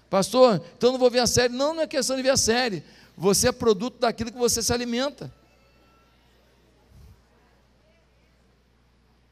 [0.10, 1.54] Pastor, então não vou ver a série.
[1.54, 2.84] Não, não é questão de ver a série.
[3.16, 5.34] Você é produto daquilo que você se alimenta.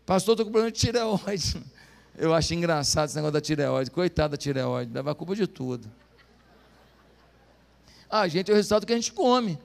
[0.05, 1.61] Pastor, estou com problema de tireoide.
[2.17, 3.91] Eu acho engraçado esse negócio da tireoide.
[3.91, 5.91] Coitada da tireoide, leva a culpa de tudo.
[8.09, 9.59] Ah, gente, é o resultado que a gente come.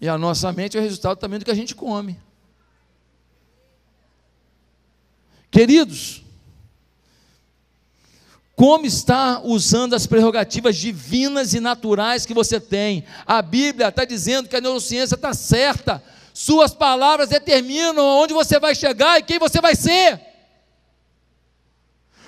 [0.00, 2.18] E a nossa mente é resultado também do que a gente come.
[5.50, 6.22] Queridos,
[8.54, 13.04] como está usando as prerrogativas divinas e naturais que você tem?
[13.26, 16.02] A Bíblia está dizendo que a neurociência está certa.
[16.34, 20.20] Suas palavras determinam onde você vai chegar e quem você vai ser.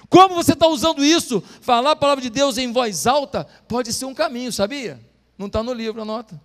[0.08, 1.42] Como você está usando isso?
[1.60, 5.00] Falar a palavra de Deus em voz alta pode ser um caminho, sabia?
[5.38, 6.40] Não está no livro, anota.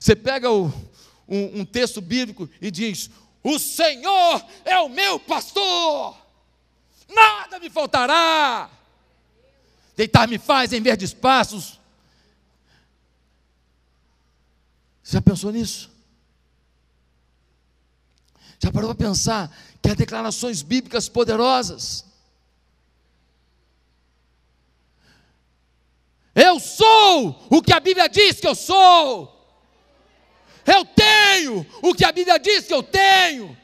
[0.00, 0.72] Você pega o,
[1.28, 3.10] um, um texto bíblico e diz:
[3.42, 6.16] O Senhor é o meu pastor,
[7.06, 8.70] nada me faltará.
[9.94, 11.78] Deitar-me faz em verdes passos.
[15.04, 15.90] Já pensou nisso?
[18.58, 22.06] Já parou para pensar que há declarações bíblicas poderosas?
[26.34, 29.39] Eu sou o que a Bíblia diz que eu sou.
[30.72, 33.56] Eu tenho o que a Bíblia diz que eu tenho.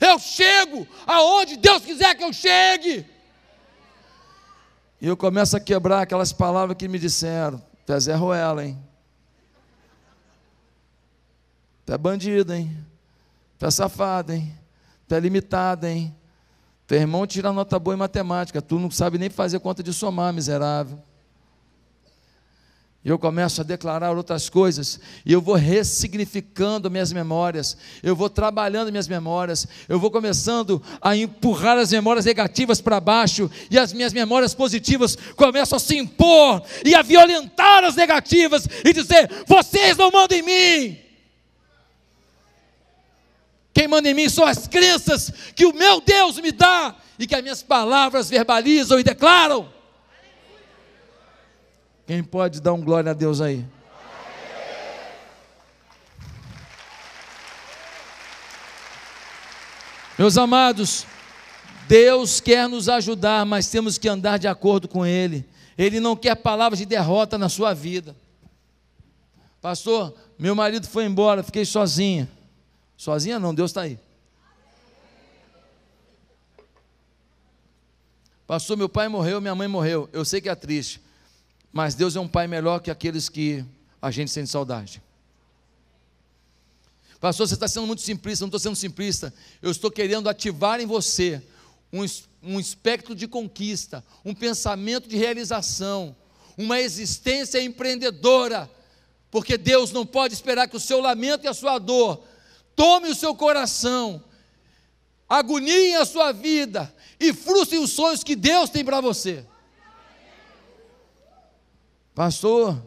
[0.00, 3.06] Eu chego aonde Deus quiser que eu chegue.
[4.98, 7.62] E eu começo a quebrar aquelas palavras que me disseram.
[7.84, 8.82] Tu Zé Ruela, hein?
[11.84, 12.74] Tu é bandido, hein?
[13.58, 14.56] Tu é safado, hein?
[15.06, 16.14] Tu é limitado, hein?
[16.86, 18.62] Teu irmão tira nota boa em matemática.
[18.62, 20.98] Tu não sabe nem fazer conta de somar, miserável.
[23.04, 28.92] Eu começo a declarar outras coisas, e eu vou ressignificando minhas memórias, eu vou trabalhando
[28.92, 34.12] minhas memórias, eu vou começando a empurrar as memórias negativas para baixo, e as minhas
[34.12, 40.12] memórias positivas começam a se impor e a violentar as negativas e dizer: vocês não
[40.12, 40.98] mandam em mim.
[43.74, 47.34] Quem manda em mim são as crenças que o meu Deus me dá e que
[47.34, 49.81] as minhas palavras verbalizam e declaram.
[52.12, 53.64] Quem pode dar um glória a Deus aí?
[60.18, 61.06] Meus amados,
[61.88, 65.48] Deus quer nos ajudar, mas temos que andar de acordo com Ele.
[65.78, 68.14] Ele não quer palavras de derrota na sua vida.
[69.62, 72.28] Pastor, meu marido foi embora, fiquei sozinha.
[72.94, 73.98] Sozinha não, Deus está aí.
[78.46, 80.10] Pastor, meu pai morreu, minha mãe morreu.
[80.12, 81.00] Eu sei que é triste.
[81.72, 83.64] Mas Deus é um pai melhor que aqueles que
[84.00, 85.02] a gente sente saudade.
[87.18, 89.32] Pastor, você está sendo muito simplista, não estou sendo simplista.
[89.62, 91.40] Eu estou querendo ativar em você
[91.92, 92.04] um,
[92.42, 96.16] um espectro de conquista, um pensamento de realização,
[96.58, 98.68] uma existência empreendedora,
[99.30, 102.24] porque Deus não pode esperar que o seu lamento e a sua dor
[102.74, 104.22] tome o seu coração,
[105.28, 109.46] agoniem a sua vida e frustrem os sonhos que Deus tem para você.
[112.14, 112.82] Pastor, o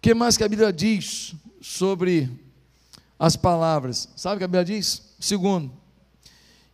[0.00, 2.30] que mais que a Bíblia diz sobre
[3.18, 4.08] as palavras?
[4.14, 5.02] Sabe o que a Bíblia diz?
[5.18, 5.72] Segundo,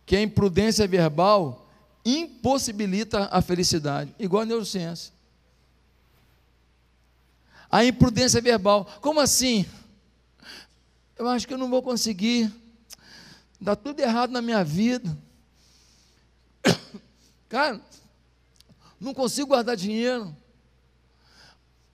[0.05, 1.67] que a imprudência verbal
[2.05, 5.11] impossibilita a felicidade, igual a neurociência.
[7.69, 9.65] A imprudência verbal, como assim?
[11.17, 12.53] Eu acho que eu não vou conseguir,
[13.59, 15.17] dá tudo errado na minha vida.
[17.49, 17.81] Cara,
[18.99, 20.35] Não consigo guardar dinheiro.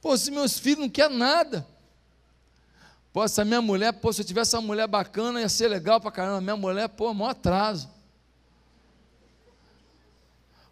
[0.01, 1.67] Pô, se meus filhos não querem nada.
[3.11, 6.11] Pô, essa minha mulher, pô, se eu tivesse uma mulher bacana, ia ser legal pra
[6.11, 6.41] caramba.
[6.41, 7.89] Minha mulher, pô, maior atraso.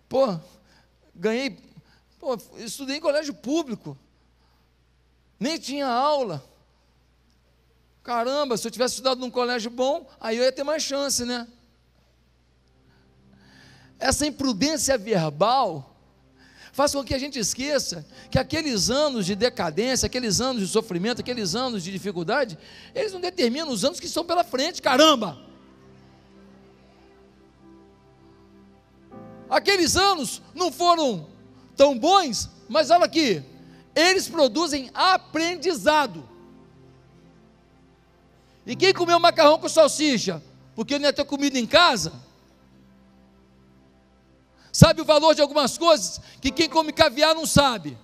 [0.09, 0.39] Pô,
[1.15, 1.57] ganhei,
[2.19, 3.97] pô, estudei em colégio público.
[5.39, 6.43] Nem tinha aula.
[8.03, 11.47] Caramba, se eu tivesse estudado num colégio bom, aí eu ia ter mais chance, né?
[14.01, 15.95] Essa imprudência verbal
[16.73, 21.21] faz com que a gente esqueça que aqueles anos de decadência, aqueles anos de sofrimento,
[21.21, 22.57] aqueles anos de dificuldade,
[22.95, 25.37] eles não determinam os anos que estão pela frente, caramba!
[29.47, 31.27] Aqueles anos não foram
[31.75, 33.43] tão bons, mas olha aqui,
[33.93, 36.27] eles produzem aprendizado.
[38.65, 40.41] E quem comeu macarrão com salsicha?
[40.73, 42.30] Porque não ia ter comida em casa?
[44.71, 47.97] Sabe o valor de algumas coisas que quem come caviar não sabe?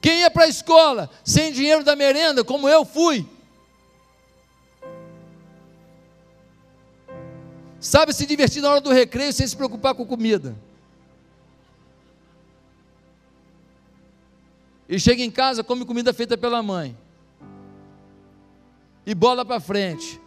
[0.00, 3.28] Quem ia para a escola sem dinheiro da merenda, como eu fui,
[7.78, 10.56] sabe se divertir na hora do recreio sem se preocupar com comida.
[14.88, 16.96] E chega em casa, come comida feita pela mãe.
[19.06, 20.20] E bola para frente,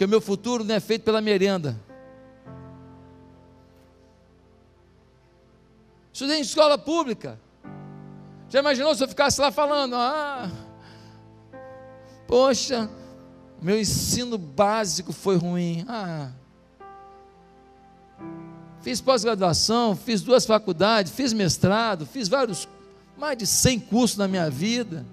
[0.00, 1.78] porque o meu futuro não é feito pela merenda.
[6.10, 7.38] Estudei em escola pública.
[8.48, 10.50] Já imaginou se eu ficasse lá falando, ah,
[12.26, 12.88] poxa,
[13.60, 15.84] meu ensino básico foi ruim.
[15.86, 16.30] Ah,
[18.80, 22.66] fiz pós-graduação, fiz duas faculdades, fiz mestrado, fiz vários
[23.18, 25.04] mais de 100 cursos na minha vida.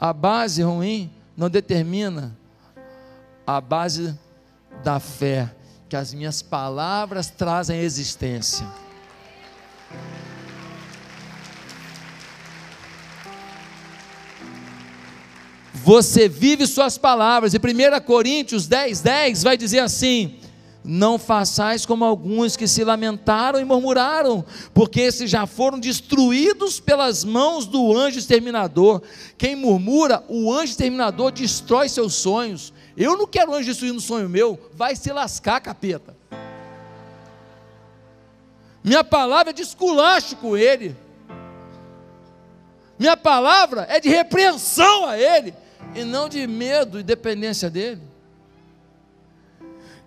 [0.00, 2.36] A base ruim não determina
[3.46, 4.16] a base
[4.84, 5.50] da fé,
[5.88, 8.66] que as minhas palavras trazem existência.
[15.72, 20.38] Você vive suas palavras, e 1 Coríntios 10, 10 vai dizer assim:
[20.90, 27.24] não façais como alguns que se lamentaram e murmuraram, porque esses já foram destruídos pelas
[27.24, 29.02] mãos do anjo exterminador.
[29.36, 32.72] Quem murmura, o anjo exterminador destrói seus sonhos.
[32.96, 36.16] Eu não quero anjo destruindo sonho meu, vai se lascar, capeta.
[38.82, 40.96] Minha palavra é de esculacho com ele.
[42.98, 45.52] Minha palavra é de repreensão a ele,
[45.94, 48.07] e não de medo e dependência dele.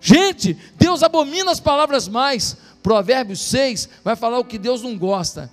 [0.04, 2.56] Gente, Deus abomina as palavras mais.
[2.82, 5.48] Provérbios 6 vai falar o que Deus não gosta.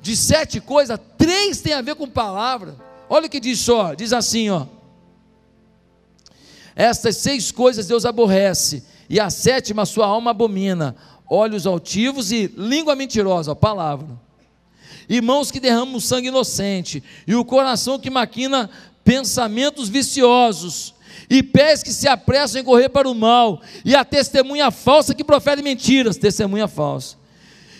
[0.00, 2.76] De sete coisas, três tem a ver com palavra.
[3.10, 4.66] Olha o que diz só, diz assim, ó.
[6.76, 10.94] Estas seis coisas Deus aborrece, e a sétima sua alma abomina:
[11.28, 14.08] olhos altivos e língua mentirosa, palavra.
[15.08, 18.70] E mãos que derramam sangue inocente, e o coração que maquina
[19.04, 20.94] pensamentos viciosos
[21.32, 25.24] e pés que se apressam em correr para o mal, e a testemunha falsa que
[25.24, 27.16] profere mentiras, testemunha falsa.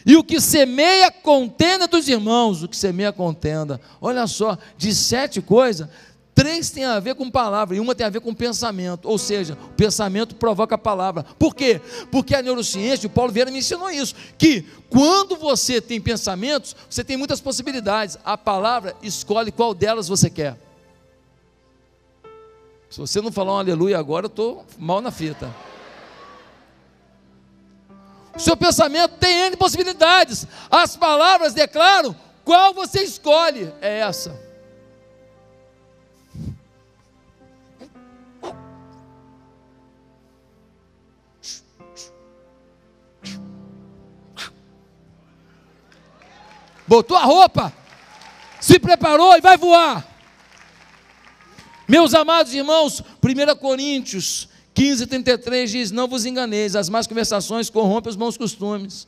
[0.07, 3.79] E o que semeia contenda dos irmãos, o que semeia contenda.
[4.01, 5.87] Olha só, de sete coisas,
[6.35, 9.07] três tem a ver com palavra e uma tem a ver com pensamento.
[9.07, 11.23] Ou seja, o pensamento provoca a palavra.
[11.39, 11.79] Por quê?
[12.11, 17.05] Porque a neurociência, o Paulo Vieira me ensinou isso, que quando você tem pensamentos, você
[17.05, 18.17] tem muitas possibilidades.
[18.25, 20.72] A palavra escolhe qual delas você quer.
[22.93, 25.51] Se você não falar um aleluia agora, eu estou mal na fita.
[28.37, 30.47] O seu pensamento tem N possibilidades.
[30.71, 32.15] As palavras declaram
[32.45, 33.73] qual você escolhe.
[33.81, 34.39] É essa.
[46.87, 47.73] Botou a roupa,
[48.61, 50.12] se preparou e vai voar.
[51.93, 58.09] Meus amados irmãos, 1 Coríntios 15, 33 diz: Não vos enganeis, as más conversações corrompem
[58.09, 59.07] os bons costumes.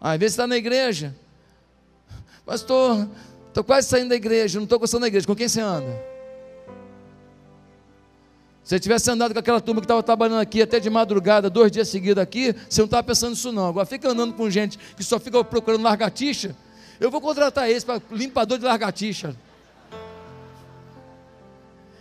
[0.00, 1.14] Às vezes está na igreja,
[2.44, 3.08] pastor,
[3.46, 5.96] estou quase saindo da igreja, não estou gostando da igreja, com quem você anda?
[8.64, 11.70] Se você tivesse andado com aquela turma que estava trabalhando aqui até de madrugada, dois
[11.70, 13.68] dias seguidos aqui, você não estava pensando nisso não.
[13.68, 16.56] Agora fica andando com gente que só fica procurando largatixa,
[16.98, 19.36] eu vou contratar esse para limpador de largatixa.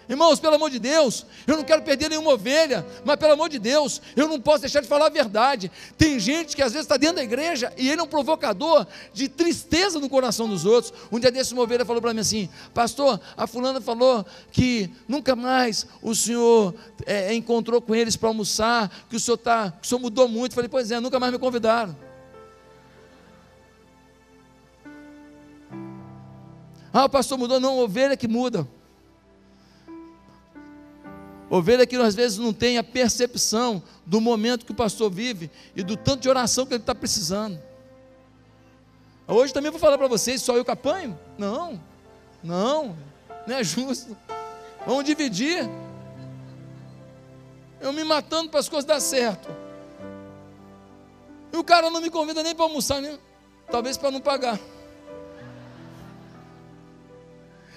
[0.07, 3.57] Irmãos, pelo amor de Deus, eu não quero perder nenhuma ovelha, mas pelo amor de
[3.57, 5.71] Deus, eu não posso deixar de falar a verdade.
[5.97, 9.27] Tem gente que às vezes está dentro da igreja e ele é um provocador de
[9.27, 10.93] tristeza no coração dos outros.
[11.11, 15.35] Um dia desse, uma ovelha falou para mim assim: Pastor, a fulana falou que nunca
[15.35, 16.75] mais o senhor
[17.05, 20.51] é, encontrou com eles para almoçar, que o senhor, tá, que o senhor mudou muito.
[20.51, 21.95] Eu falei: Pois é, nunca mais me convidaram.
[26.93, 28.65] Ah, o pastor mudou, não, ovelha que muda.
[31.57, 35.83] Ovelha que às vezes não tem a percepção do momento que o pastor vive e
[35.83, 37.57] do tanto de oração que ele está precisando.
[39.25, 41.17] Hoje também vou falar para vocês, só eu que apanho?
[41.37, 41.81] Não,
[42.43, 42.97] não,
[43.47, 44.17] não é justo.
[44.85, 45.65] Vamos dividir.
[47.79, 49.47] Eu me matando para as coisas dar certo.
[51.53, 53.17] E o cara não me convida nem para almoçar, nem,
[53.71, 54.59] talvez para não pagar.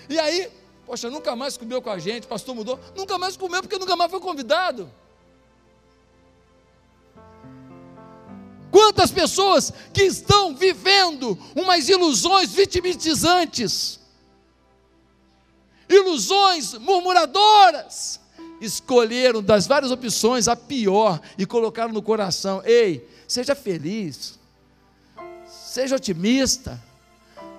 [0.09, 0.51] E aí,
[0.89, 4.11] poxa, nunca mais comeu com a gente, pastor mudou, nunca mais comeu porque nunca mais
[4.11, 4.91] foi convidado.
[8.70, 14.01] Quantas pessoas que estão vivendo umas ilusões vitimizantes,
[15.91, 18.18] ilusões murmuradoras,
[18.59, 24.39] escolheram das várias opções a pior e colocaram no coração: ei, seja feliz,
[25.47, 26.82] seja otimista,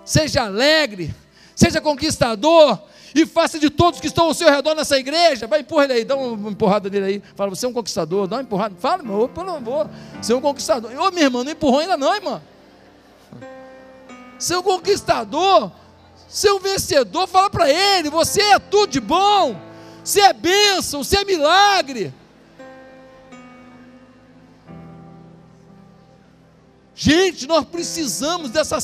[0.04, 1.14] seja alegre,
[1.56, 5.48] seja conquistador e faça de todos que estão ao seu redor nessa igreja.
[5.48, 7.24] Vai, empurra ele aí, dá uma empurrada nele aí.
[7.36, 8.76] Fala, você é um conquistador, dá uma empurrada.
[8.80, 9.90] Fala, meu, pelo amor,
[10.22, 10.92] você é um conquistador.
[10.92, 12.42] Ô, minha irmã, não empurrou ainda não, irmã.
[14.38, 15.72] Você é um conquistador,
[16.28, 17.28] você é um vencedor.
[17.28, 19.60] Fala para ele, você é tudo de bom.
[20.04, 22.14] Você é bênção, você é milagre.
[27.02, 28.78] Gente, nós precisamos dessa,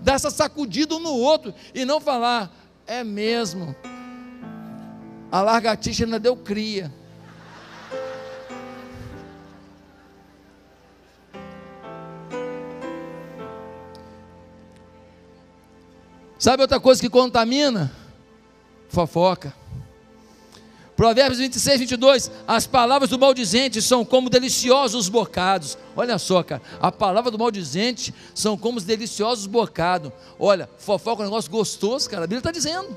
[0.00, 2.50] dessa sacudida um no outro e não falar,
[2.90, 3.76] é mesmo,
[5.30, 6.92] a largatixa ainda deu cria.
[16.36, 17.92] Sabe outra coisa que contamina?
[18.88, 19.59] Fofoca.
[21.00, 22.30] Provérbios 26, 22.
[22.46, 25.78] As palavras do maldizente são como deliciosos bocados.
[25.96, 26.60] Olha só, cara.
[26.78, 30.12] A palavra do maldizente são como os deliciosos bocados.
[30.38, 32.24] Olha, fofoca é um negócio gostoso, cara.
[32.24, 32.94] A Bíblia está dizendo.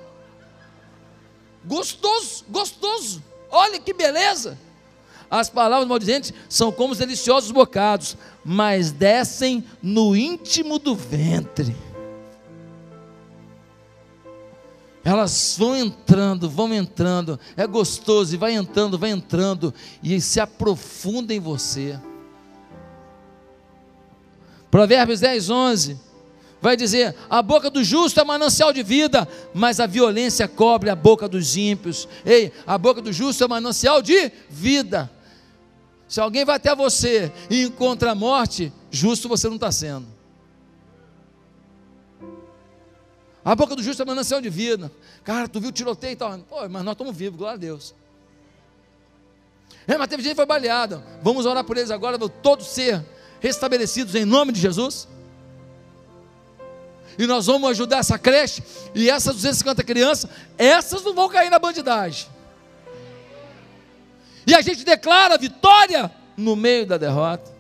[1.64, 3.24] Gostoso, gostoso.
[3.50, 4.60] Olha que beleza.
[5.32, 11.74] As palavras do maldizente são como os deliciosos bocados, mas descem no íntimo do ventre.
[15.04, 21.34] Elas vão entrando, vão entrando, é gostoso, e vai entrando, vai entrando, e se aprofunda
[21.34, 22.00] em você.
[24.72, 26.00] Provérbios 10, 11,
[26.62, 30.96] vai dizer: A boca do justo é manancial de vida, mas a violência cobre a
[30.96, 32.08] boca dos ímpios.
[32.26, 35.12] Ei, a boca do justo é manancial de vida.
[36.08, 40.13] Se alguém vai até você e encontra a morte, justo você não está sendo.
[43.46, 44.92] A boca do justo é manancial de vida.
[45.24, 46.38] Cara, tu viu o tiroteio e tal.
[46.40, 47.94] Pô, mas nós estamos vivos, glória a Deus.
[49.86, 51.04] É, mas teve gente que foi baleada.
[51.22, 53.04] Vamos orar por eles agora, todos ser
[53.42, 55.08] restabelecidos em nome de Jesus.
[57.18, 58.64] E nós vamos ajudar essa creche.
[58.96, 62.28] E essas 250 crianças, essas não vão cair na bandidagem.
[64.48, 67.52] E a gente declara vitória no meio da derrota.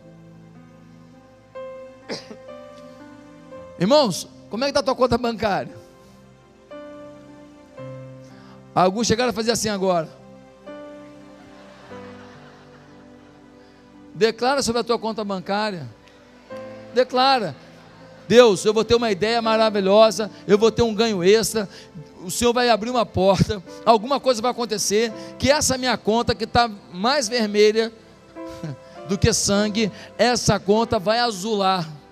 [3.79, 5.75] Irmãos, como é que está a tua conta bancária?
[8.75, 10.07] Alguns chegaram a fazer assim agora.
[14.13, 15.89] Declara sobre a tua conta bancária.
[16.93, 17.55] Declara.
[18.27, 21.67] Deus, eu vou ter uma ideia maravilhosa, eu vou ter um ganho extra,
[22.23, 26.43] o Senhor vai abrir uma porta, alguma coisa vai acontecer, que essa minha conta que
[26.43, 27.91] está mais vermelha
[29.09, 32.02] do que sangue, essa conta vai azular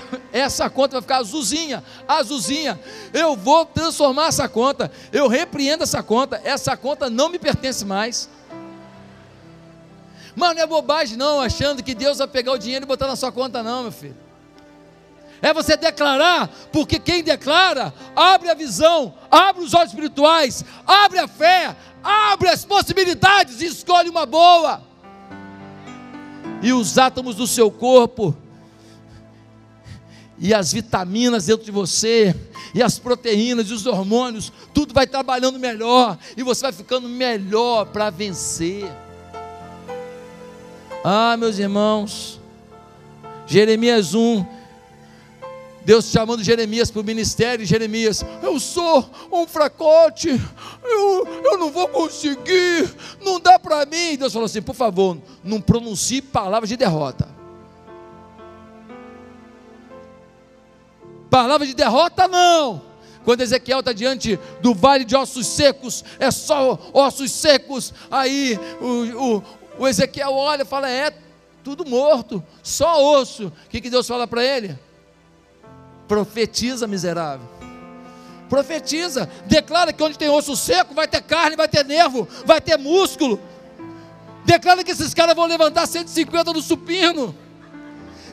[0.32, 2.80] essa conta vai ficar azulzinha, azulzinha.
[3.12, 4.90] Eu vou transformar essa conta.
[5.12, 6.40] Eu repreendo essa conta.
[6.44, 8.28] Essa conta não me pertence mais.
[10.34, 13.16] Mano, não é bobagem não, achando que Deus vai pegar o dinheiro e botar na
[13.16, 14.16] sua conta, não, meu filho.
[15.42, 21.26] É você declarar, porque quem declara, abre a visão, abre os olhos espirituais, abre a
[21.26, 24.80] fé, abre as possibilidades e escolhe uma boa.
[26.62, 28.36] E os átomos do seu corpo
[30.42, 32.34] e as vitaminas dentro de você,
[32.74, 37.86] e as proteínas e os hormônios, tudo vai trabalhando melhor, e você vai ficando melhor
[37.86, 38.90] para vencer.
[41.04, 42.40] Ah, meus irmãos,
[43.46, 44.44] Jeremias 1,
[45.84, 50.28] Deus chamando Jeremias para o ministério, Jeremias, eu sou um fracote,
[50.82, 52.92] eu, eu não vou conseguir,
[53.24, 54.16] não dá para mim.
[54.16, 57.41] Deus falou assim: por favor, não pronuncie palavras de derrota.
[61.32, 62.82] Palavra de derrota não.
[63.24, 67.94] Quando Ezequiel está diante do vale de ossos secos, é só ossos secos.
[68.10, 69.44] Aí o, o,
[69.78, 71.10] o Ezequiel olha e fala: é
[71.64, 73.46] tudo morto, só osso.
[73.46, 74.78] O que, que Deus fala para ele?
[76.06, 77.48] Profetiza, miserável.
[78.50, 82.76] Profetiza, declara que onde tem osso seco vai ter carne, vai ter nervo, vai ter
[82.76, 83.40] músculo.
[84.44, 87.34] Declara que esses caras vão levantar 150 no supino.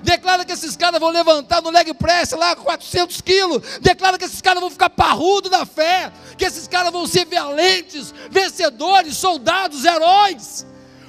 [0.04, 3.80] Declara que esses caras vão levantar no leg press lá 400 quilos.
[3.80, 6.12] Declara que esses caras vão ficar parrudo na fé.
[6.38, 10.66] Que esses caras vão ser valentes, vencedores, soldados, heróis.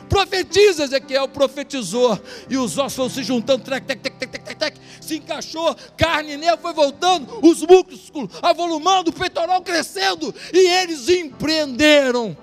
[0.09, 2.21] Profetiza, Ezequiel profetizou.
[2.49, 6.37] E os ossos vão se juntando, tec, tec, tec, tec, tec, tec, se encaixou, carne
[6.37, 10.35] nele foi voltando, os músculos avolumando, o peitoral crescendo.
[10.53, 12.37] E eles empreenderam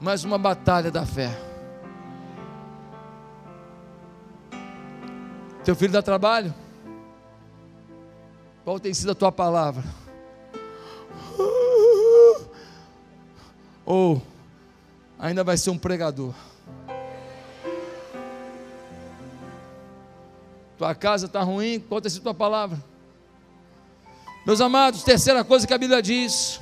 [0.00, 1.45] mais uma batalha da fé.
[5.66, 6.54] Teu filho dá trabalho?
[8.62, 9.82] Qual tem sido a tua palavra?
[13.84, 14.22] Ou
[15.18, 16.32] ainda vai ser um pregador?
[20.78, 22.80] Tua casa está ruim, qual tem sido a tua palavra?
[24.46, 26.60] Meus amados, terceira coisa que a Bíblia diz: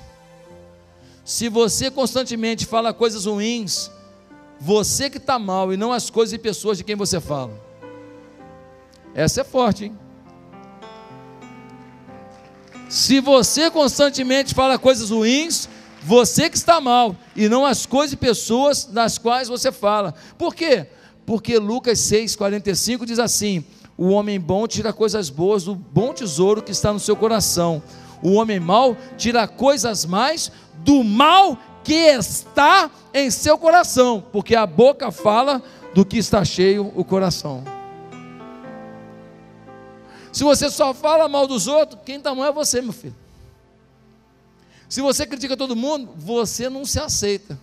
[1.22, 3.90] se você constantemente fala coisas ruins,
[4.58, 7.63] você que está mal e não as coisas e pessoas de quem você fala.
[9.14, 9.98] Essa é forte, hein?
[12.88, 15.68] Se você constantemente fala coisas ruins,
[16.02, 20.14] você que está mal, e não as coisas e pessoas das quais você fala.
[20.36, 20.86] Por quê?
[21.24, 23.64] Porque Lucas 6,45 diz assim:
[23.96, 27.82] O homem bom tira coisas boas do bom tesouro que está no seu coração.
[28.22, 30.52] O homem mau tira coisas mais
[30.84, 35.62] do mal que está em seu coração, porque a boca fala
[35.94, 37.83] do que está cheio o coração.
[40.34, 43.14] Se você só fala mal dos outros, quem está mal é você, meu filho.
[44.88, 47.56] Se você critica todo mundo, você não se aceita.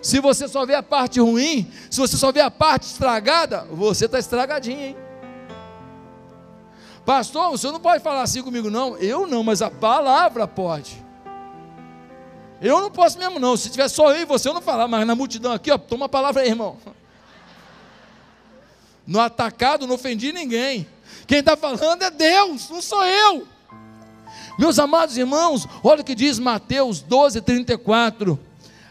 [0.00, 4.04] Se você só vê a parte ruim, se você só vê a parte estragada, você
[4.04, 4.96] está estragadinho, hein?
[7.04, 8.96] Pastor, o senhor não pode falar assim comigo, não.
[8.98, 11.04] Eu não, mas a palavra pode.
[12.62, 13.56] Eu não posso mesmo, não.
[13.56, 16.06] Se tiver só eu e você, eu não falar, mas na multidão aqui, ó, toma
[16.06, 16.76] a palavra aí, irmão.
[19.06, 20.86] No atacado não ofendi ninguém.
[21.26, 23.46] Quem está falando é Deus, não sou eu.
[24.58, 28.38] Meus amados irmãos, olha o que diz Mateus 12, 34.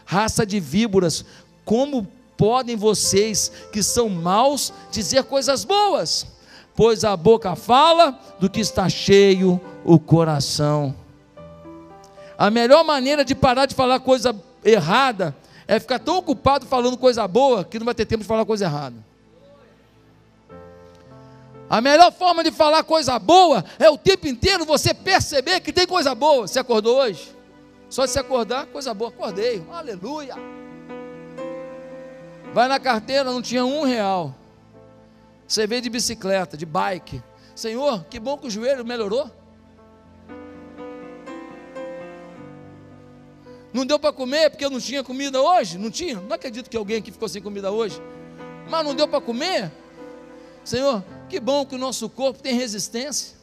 [0.04, 1.24] Raça de víboras,
[1.64, 2.06] como
[2.36, 6.26] podem vocês que são maus dizer coisas boas?
[6.74, 10.94] Pois a boca fala do que está cheio o coração.
[12.38, 15.34] A melhor maneira de parar de falar coisa errada
[15.66, 18.66] é ficar tão ocupado falando coisa boa que não vai ter tempo de falar coisa
[18.66, 19.05] errada.
[21.68, 25.86] A melhor forma de falar coisa boa é o tempo inteiro você perceber que tem
[25.86, 26.46] coisa boa.
[26.46, 27.34] Você acordou hoje?
[27.90, 29.10] Só se acordar, coisa boa.
[29.10, 30.34] Acordei, aleluia.
[32.54, 34.34] Vai na carteira, não tinha um real.
[35.46, 37.22] Você veio de bicicleta, de bike.
[37.54, 39.30] Senhor, que bom que o joelho melhorou.
[43.72, 45.76] Não deu para comer porque eu não tinha comida hoje?
[45.76, 46.20] Não tinha?
[46.20, 48.00] Não acredito que alguém aqui ficou sem comida hoje.
[48.70, 49.70] Mas não deu para comer?
[50.64, 53.36] Senhor, que bom que o nosso corpo tem resistência.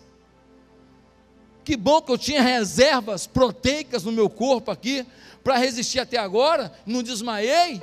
[1.64, 5.06] Que bom que eu tinha reservas proteicas no meu corpo aqui
[5.44, 7.82] para resistir até agora, não desmaiei.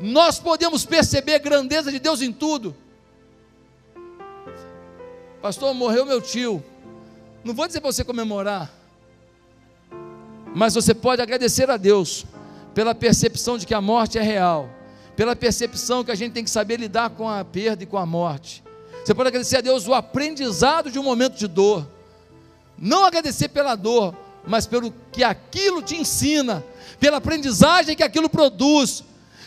[0.00, 2.74] Nós podemos perceber a grandeza de Deus em tudo.
[5.40, 6.62] Pastor, morreu meu tio.
[7.44, 8.72] Não vou dizer para você comemorar,
[10.54, 12.24] mas você pode agradecer a Deus
[12.72, 14.70] pela percepção de que a morte é real
[15.16, 18.06] pela percepção que a gente tem que saber lidar com a perda e com a
[18.06, 18.62] morte.
[19.04, 21.86] Você pode agradecer a Deus o aprendizado de um momento de dor.
[22.78, 24.14] Não agradecer pela dor,
[24.46, 26.64] mas pelo que aquilo te ensina,
[26.98, 29.04] pela aprendizagem que aquilo produz,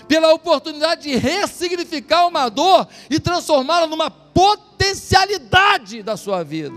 [0.08, 6.76] pela oportunidade de ressignificar uma dor e transformá-la numa potencialidade da sua vida.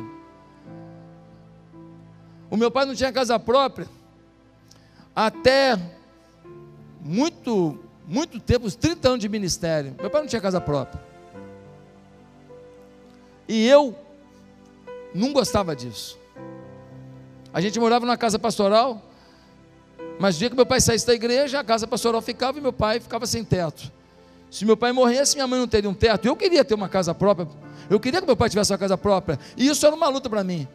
[2.51, 3.89] O meu pai não tinha casa própria
[5.15, 5.77] até
[7.01, 7.79] muito
[8.09, 9.95] muito tempo, uns 30 anos de ministério.
[10.01, 10.99] Meu pai não tinha casa própria.
[13.47, 13.95] E eu
[15.15, 16.19] não gostava disso.
[17.53, 19.03] A gente morava numa casa pastoral,
[20.19, 22.73] mas o dia que meu pai saísse da igreja, a casa pastoral ficava e meu
[22.73, 23.93] pai ficava sem teto.
[24.51, 26.27] Se meu pai morresse, minha mãe não teria um teto.
[26.27, 27.47] Eu queria ter uma casa própria.
[27.91, 29.39] Eu queria que meu pai tivesse uma casa própria.
[29.55, 30.67] E isso era uma luta para mim.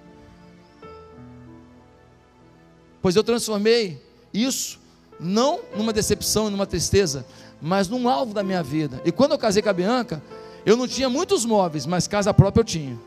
[3.02, 4.00] Pois eu transformei
[4.32, 4.80] isso
[5.24, 7.26] não numa decepção e numa tristeza,
[7.62, 9.02] mas num alvo da minha vida.
[9.06, 10.22] E quando eu casei com a Bianca,
[10.66, 13.00] eu não tinha muitos móveis, mas casa própria eu tinha.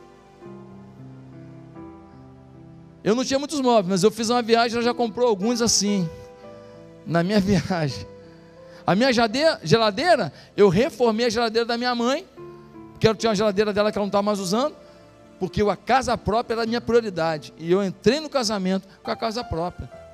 [3.05, 6.09] Eu não tinha muitos móveis, mas eu fiz uma viagem, ela já comprou alguns assim,
[7.07, 8.07] na minha viagem.
[8.87, 12.27] A minha geladeira, eu reformei a geladeira da minha mãe,
[12.93, 14.75] porque eu tinha uma geladeira dela que ela não estava mais usando,
[15.39, 17.53] porque a casa própria era a minha prioridade.
[17.59, 20.06] E eu entrei no casamento com a casa própria.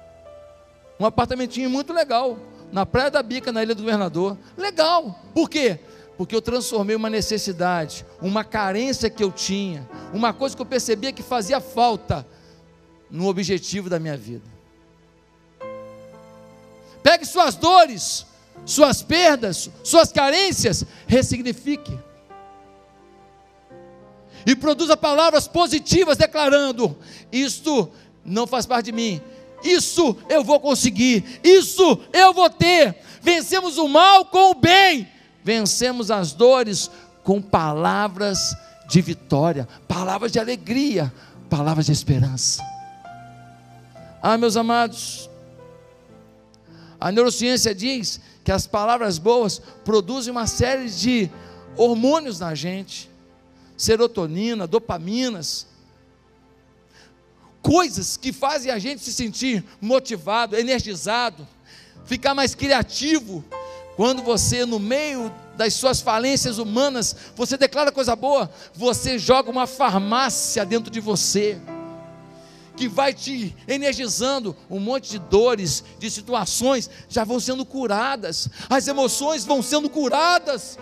[0.99, 2.39] Um apartamentinho muito legal,
[2.73, 4.37] na Praia da Bica, na Ilha do Governador.
[4.57, 5.19] Legal.
[5.35, 5.79] Por quê?
[6.17, 11.13] Porque eu transformei uma necessidade, uma carência que eu tinha, uma coisa que eu percebia
[11.13, 12.27] que fazia falta,
[13.13, 14.51] no objetivo da minha vida.
[17.03, 18.25] Pegue suas dores,
[18.65, 21.99] suas perdas, suas carências, ressignifique.
[24.47, 26.97] E produza palavras positivas declarando:
[27.31, 27.91] Isto
[28.25, 29.21] não faz parte de mim,
[29.65, 32.97] isso eu vou conseguir, isso eu vou ter.
[33.21, 35.09] Vencemos o mal com o bem,
[35.45, 36.91] vencemos as dores
[37.23, 38.55] com palavras
[38.89, 41.13] de vitória, palavras de alegria,
[41.49, 42.63] palavras de esperança.
[44.21, 45.29] Ah, meus amados,
[47.01, 51.31] a neurociência diz que as palavras boas produzem uma série de
[51.77, 53.11] hormônios na gente,
[53.77, 55.67] serotonina, dopaminas,
[57.63, 61.47] coisas que fazem a gente se sentir motivado, energizado,
[62.05, 63.43] ficar mais criativo.
[63.97, 69.67] Quando você, no meio das suas falências humanas, você declara coisa boa, você joga uma
[69.67, 71.61] farmácia dentro de você,
[72.77, 78.89] que vai te energizando, um monte de dores, de situações já vão sendo curadas, as
[78.89, 80.79] emoções vão sendo curadas.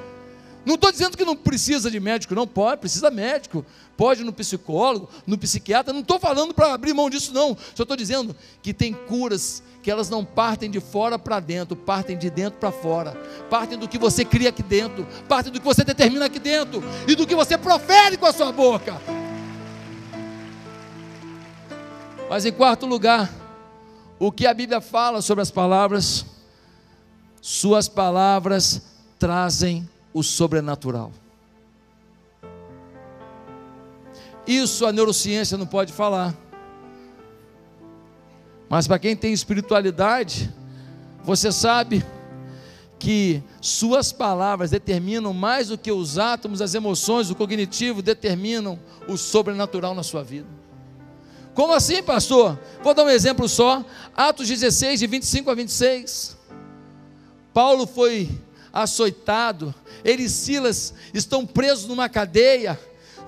[0.65, 3.65] Não estou dizendo que não precisa de médico, não pode, precisa médico,
[3.97, 7.57] pode no psicólogo, no psiquiatra, não estou falando para abrir mão disso, não.
[7.75, 12.17] Só estou dizendo que tem curas que elas não partem de fora para dentro, partem
[12.17, 13.13] de dentro para fora,
[13.49, 17.15] partem do que você cria aqui dentro, partem do que você determina aqui dentro e
[17.15, 19.01] do que você profere com a sua boca.
[22.29, 23.31] Mas em quarto lugar,
[24.19, 26.27] o que a Bíblia fala sobre as palavras,
[27.41, 28.83] suas palavras
[29.19, 31.13] trazem o sobrenatural.
[34.47, 36.35] Isso a neurociência não pode falar.
[38.69, 40.53] Mas para quem tem espiritualidade,
[41.25, 42.05] você sabe
[42.99, 49.17] que suas palavras determinam mais do que os átomos, as emoções, o cognitivo determinam o
[49.17, 50.47] sobrenatural na sua vida.
[51.55, 52.59] Como assim, pastor?
[52.83, 53.85] Vou dar um exemplo só.
[54.17, 56.37] Atos 16, de 25 a 26.
[57.53, 58.31] Paulo foi
[58.73, 62.79] açoitado, ele e Silas estão presos numa cadeia,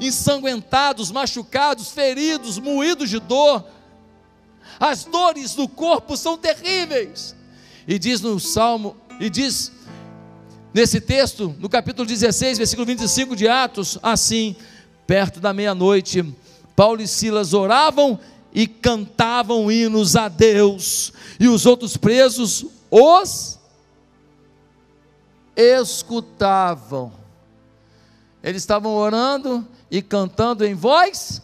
[0.01, 3.65] ensanguentados, machucados, feridos, moídos de dor.
[4.79, 7.35] As dores do corpo são terríveis.
[7.87, 9.73] E diz no Salmo, e diz
[10.73, 14.57] nesse texto, no capítulo 16, versículo 25 de Atos, assim:
[15.07, 16.25] perto da meia-noite,
[16.75, 18.19] Paulo e Silas oravam
[18.55, 23.59] e cantavam hinos a Deus, e os outros presos os
[25.57, 27.13] escutavam.
[28.43, 31.43] Eles estavam orando e cantando em voz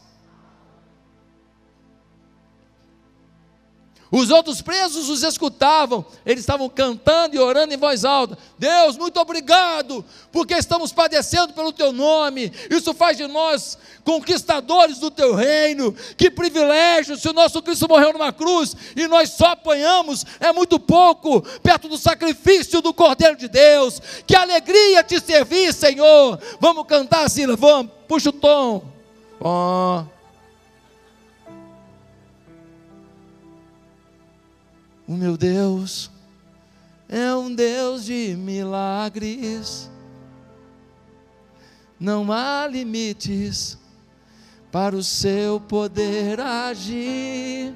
[4.10, 9.20] Os outros presos os escutavam, eles estavam cantando e orando em voz alta: Deus, muito
[9.20, 10.02] obrigado,
[10.32, 15.94] porque estamos padecendo pelo teu nome, isso faz de nós conquistadores do teu reino.
[16.16, 20.80] Que privilégio, se o nosso Cristo morreu numa cruz e nós só apanhamos, é muito
[20.80, 24.00] pouco perto do sacrifício do Cordeiro de Deus.
[24.26, 26.40] Que alegria te servir, Senhor.
[26.58, 28.82] Vamos cantar, Sila, vamos, puxa o tom.
[29.38, 30.17] Oh.
[35.08, 36.10] O meu Deus
[37.08, 39.90] é um Deus de milagres.
[41.98, 43.78] Não há limites
[44.70, 47.74] para o seu poder agir.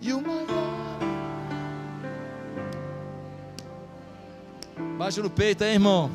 [0.00, 0.81] E o maior
[4.98, 6.10] Baixa no peito, hein, irmão?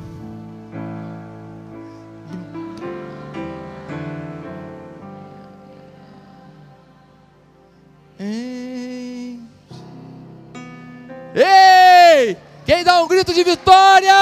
[11.38, 12.36] Ei.
[12.66, 14.12] Quem dá um grito de vitória?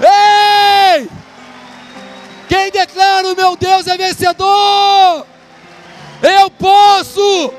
[0.00, 1.08] Ei!
[2.48, 5.26] Quem declara o meu Deus é vencedor?
[6.22, 7.52] Eu posso!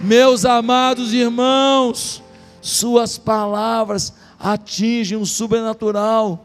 [0.00, 2.22] Meus amados irmãos,
[2.68, 6.44] suas palavras atingem o sobrenatural.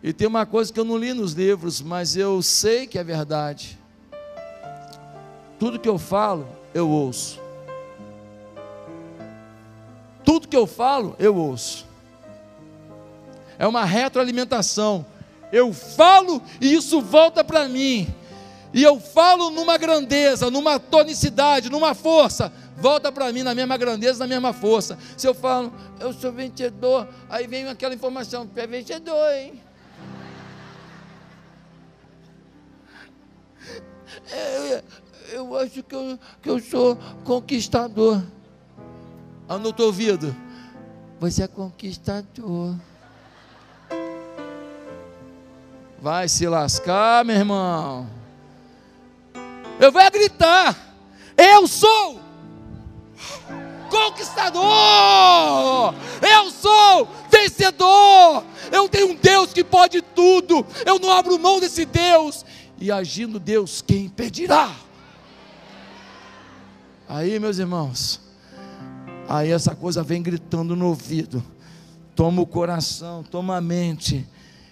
[0.00, 3.02] E tem uma coisa que eu não li nos livros, mas eu sei que é
[3.02, 3.76] verdade.
[5.58, 7.40] Tudo que eu falo, eu ouço.
[10.24, 11.84] Tudo que eu falo, eu ouço.
[13.58, 15.04] É uma retroalimentação.
[15.50, 18.06] Eu falo e isso volta para mim.
[18.72, 22.52] E eu falo numa grandeza, numa tonicidade, numa força.
[22.84, 24.98] Volta para mim na mesma grandeza, na mesma força.
[25.16, 29.58] Se eu falo, eu sou vencedor, aí vem aquela informação, é vencedor, hein?
[34.30, 34.82] Eu,
[35.32, 38.22] eu acho que eu, que eu sou conquistador.
[39.48, 40.36] Anotou ouvido?
[41.20, 42.76] Você é conquistador.
[46.02, 48.06] Vai se lascar, meu irmão.
[49.80, 50.76] Eu vou gritar.
[51.34, 52.23] Eu sou
[53.90, 55.94] conquistador.
[56.22, 58.44] Eu sou vencedor.
[58.72, 60.66] Eu tenho um Deus que pode tudo.
[60.84, 62.44] Eu não abro mão desse Deus.
[62.78, 64.74] E agindo Deus, quem impedirá?
[67.08, 68.20] Aí, meus irmãos,
[69.28, 71.44] aí essa coisa vem gritando no ouvido,
[72.16, 74.26] toma o coração, toma a mente,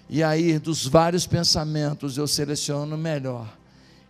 [0.09, 3.47] e aí dos vários pensamentos eu seleciono o melhor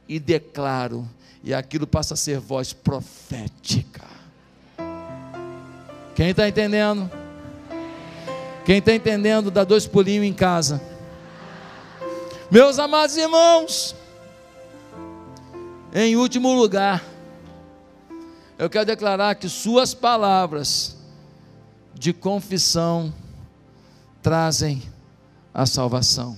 [0.07, 1.07] e declaro,
[1.43, 4.12] e aquilo passa a ser voz profética.
[6.15, 7.09] Quem está entendendo?
[8.65, 10.81] Quem está entendendo, dá dois pulinhos em casa.
[12.49, 13.95] Meus amados irmãos,
[15.93, 17.03] em último lugar,
[18.57, 20.95] eu quero declarar que Suas palavras
[21.93, 23.13] de confissão
[24.21, 24.83] trazem
[25.53, 26.37] a salvação.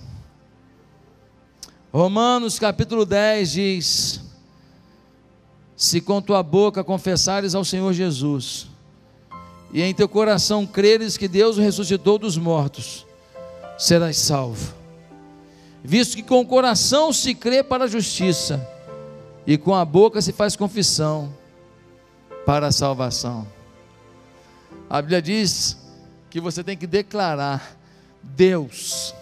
[1.94, 4.22] Romanos capítulo 10 diz:
[5.76, 8.68] Se com tua boca confessares ao Senhor Jesus,
[9.76, 13.06] e em teu coração creres que Deus o ressuscitou dos mortos,
[13.78, 14.74] serás salvo.
[15.84, 18.66] Visto que com o coração se crê para a justiça,
[19.46, 21.30] e com a boca se faz confissão
[22.46, 23.46] para a salvação.
[24.90, 25.76] A Bíblia diz
[26.30, 27.78] que você tem que declarar:
[28.24, 29.14] Deus,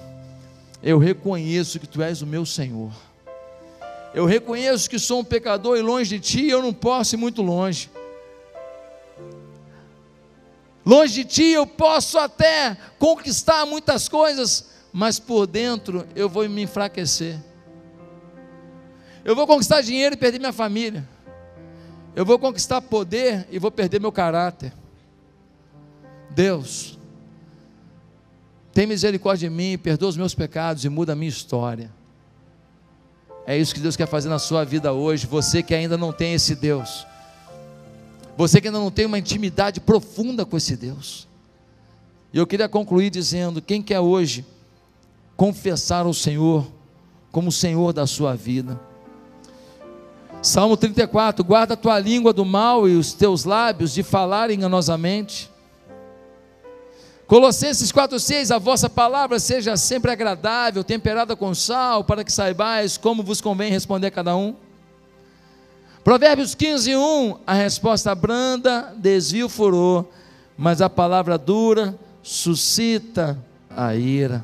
[0.83, 2.91] eu reconheço que tu és o meu Senhor.
[4.13, 7.41] Eu reconheço que sou um pecador e longe de ti eu não posso ir muito
[7.41, 7.89] longe.
[10.85, 16.63] Longe de ti eu posso até conquistar muitas coisas, mas por dentro eu vou me
[16.63, 17.39] enfraquecer.
[19.23, 21.07] Eu vou conquistar dinheiro e perder minha família.
[22.15, 24.73] Eu vou conquistar poder e vou perder meu caráter.
[26.29, 26.99] Deus,
[28.73, 31.91] tem misericórdia de mim, perdoa os meus pecados e muda a minha história.
[33.45, 35.27] É isso que Deus quer fazer na sua vida hoje.
[35.27, 37.05] Você que ainda não tem esse Deus,
[38.35, 41.27] você que ainda não tem uma intimidade profunda com esse Deus.
[42.33, 44.45] E eu queria concluir dizendo: quem quer hoje
[45.37, 46.65] confessar o Senhor
[47.31, 48.79] como o Senhor da sua vida?
[50.41, 55.49] Salmo 34: Guarda a tua língua do mal e os teus lábios de falar enganosamente.
[57.27, 63.23] Colossenses 4,6: A vossa palavra seja sempre agradável, temperada com sal, para que saibais como
[63.23, 64.55] vos convém responder a cada um.
[66.03, 70.05] Provérbios 15, 1: A resposta branda desvia o furor,
[70.57, 73.37] mas a palavra dura suscita
[73.69, 74.43] a ira.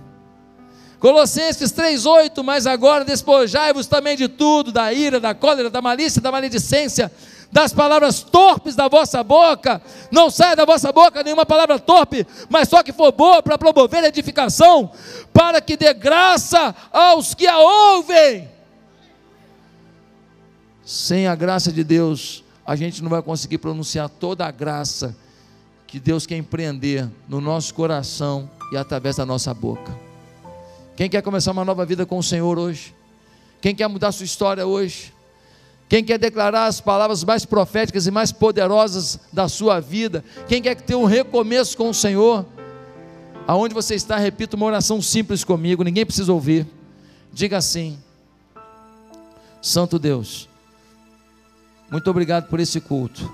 [1.02, 6.32] Colossenses 3,8: Mas agora despojai-vos também de tudo, da ira, da cólera, da malícia, da
[6.32, 7.12] maledicência,
[7.52, 9.82] das palavras torpes da vossa boca.
[10.10, 14.06] Não saia da vossa boca nenhuma palavra torpe, mas só que for boa para promover
[14.06, 14.90] edificação,
[15.34, 18.59] para que dê graça aos que a ouvem.
[20.90, 25.16] Sem a graça de Deus, a gente não vai conseguir pronunciar toda a graça
[25.86, 29.96] que Deus quer empreender no nosso coração e através da nossa boca.
[30.96, 32.96] Quem quer começar uma nova vida com o Senhor hoje?
[33.62, 35.14] Quem quer mudar sua história hoje?
[35.88, 40.26] Quem quer declarar as palavras mais proféticas e mais poderosas da sua vida?
[40.48, 42.48] Quem quer ter um recomeço com o Senhor?
[43.46, 46.66] Aonde você está, repita uma oração simples comigo, ninguém precisa ouvir.
[47.32, 48.00] Diga assim:
[49.62, 50.49] Santo Deus,
[51.92, 53.32] muito obrigado por esse culto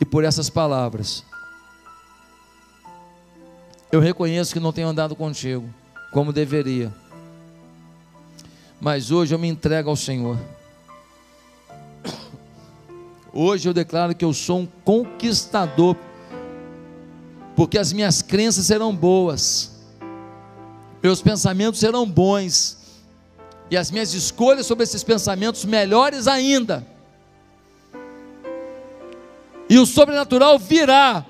[0.00, 1.24] e por essas palavras.
[3.90, 5.68] Eu reconheço que não tenho andado contigo
[6.12, 6.92] como deveria.
[8.80, 10.38] Mas hoje eu me entrego ao Senhor.
[13.32, 15.94] Hoje eu declaro que eu sou um conquistador,
[17.54, 19.72] porque as minhas crenças serão boas,
[21.02, 22.75] meus pensamentos serão bons,
[23.70, 26.86] e as minhas escolhas sobre esses pensamentos melhores ainda.
[29.68, 31.24] E o sobrenatural virá,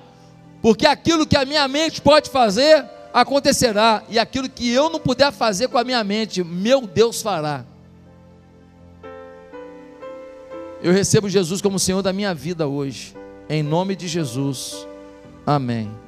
[0.61, 5.31] porque aquilo que a minha mente pode fazer, acontecerá, e aquilo que eu não puder
[5.31, 7.65] fazer com a minha mente, meu Deus fará.
[10.81, 13.15] Eu recebo Jesus como Senhor da minha vida hoje,
[13.49, 14.87] em nome de Jesus.
[15.45, 16.06] Amém.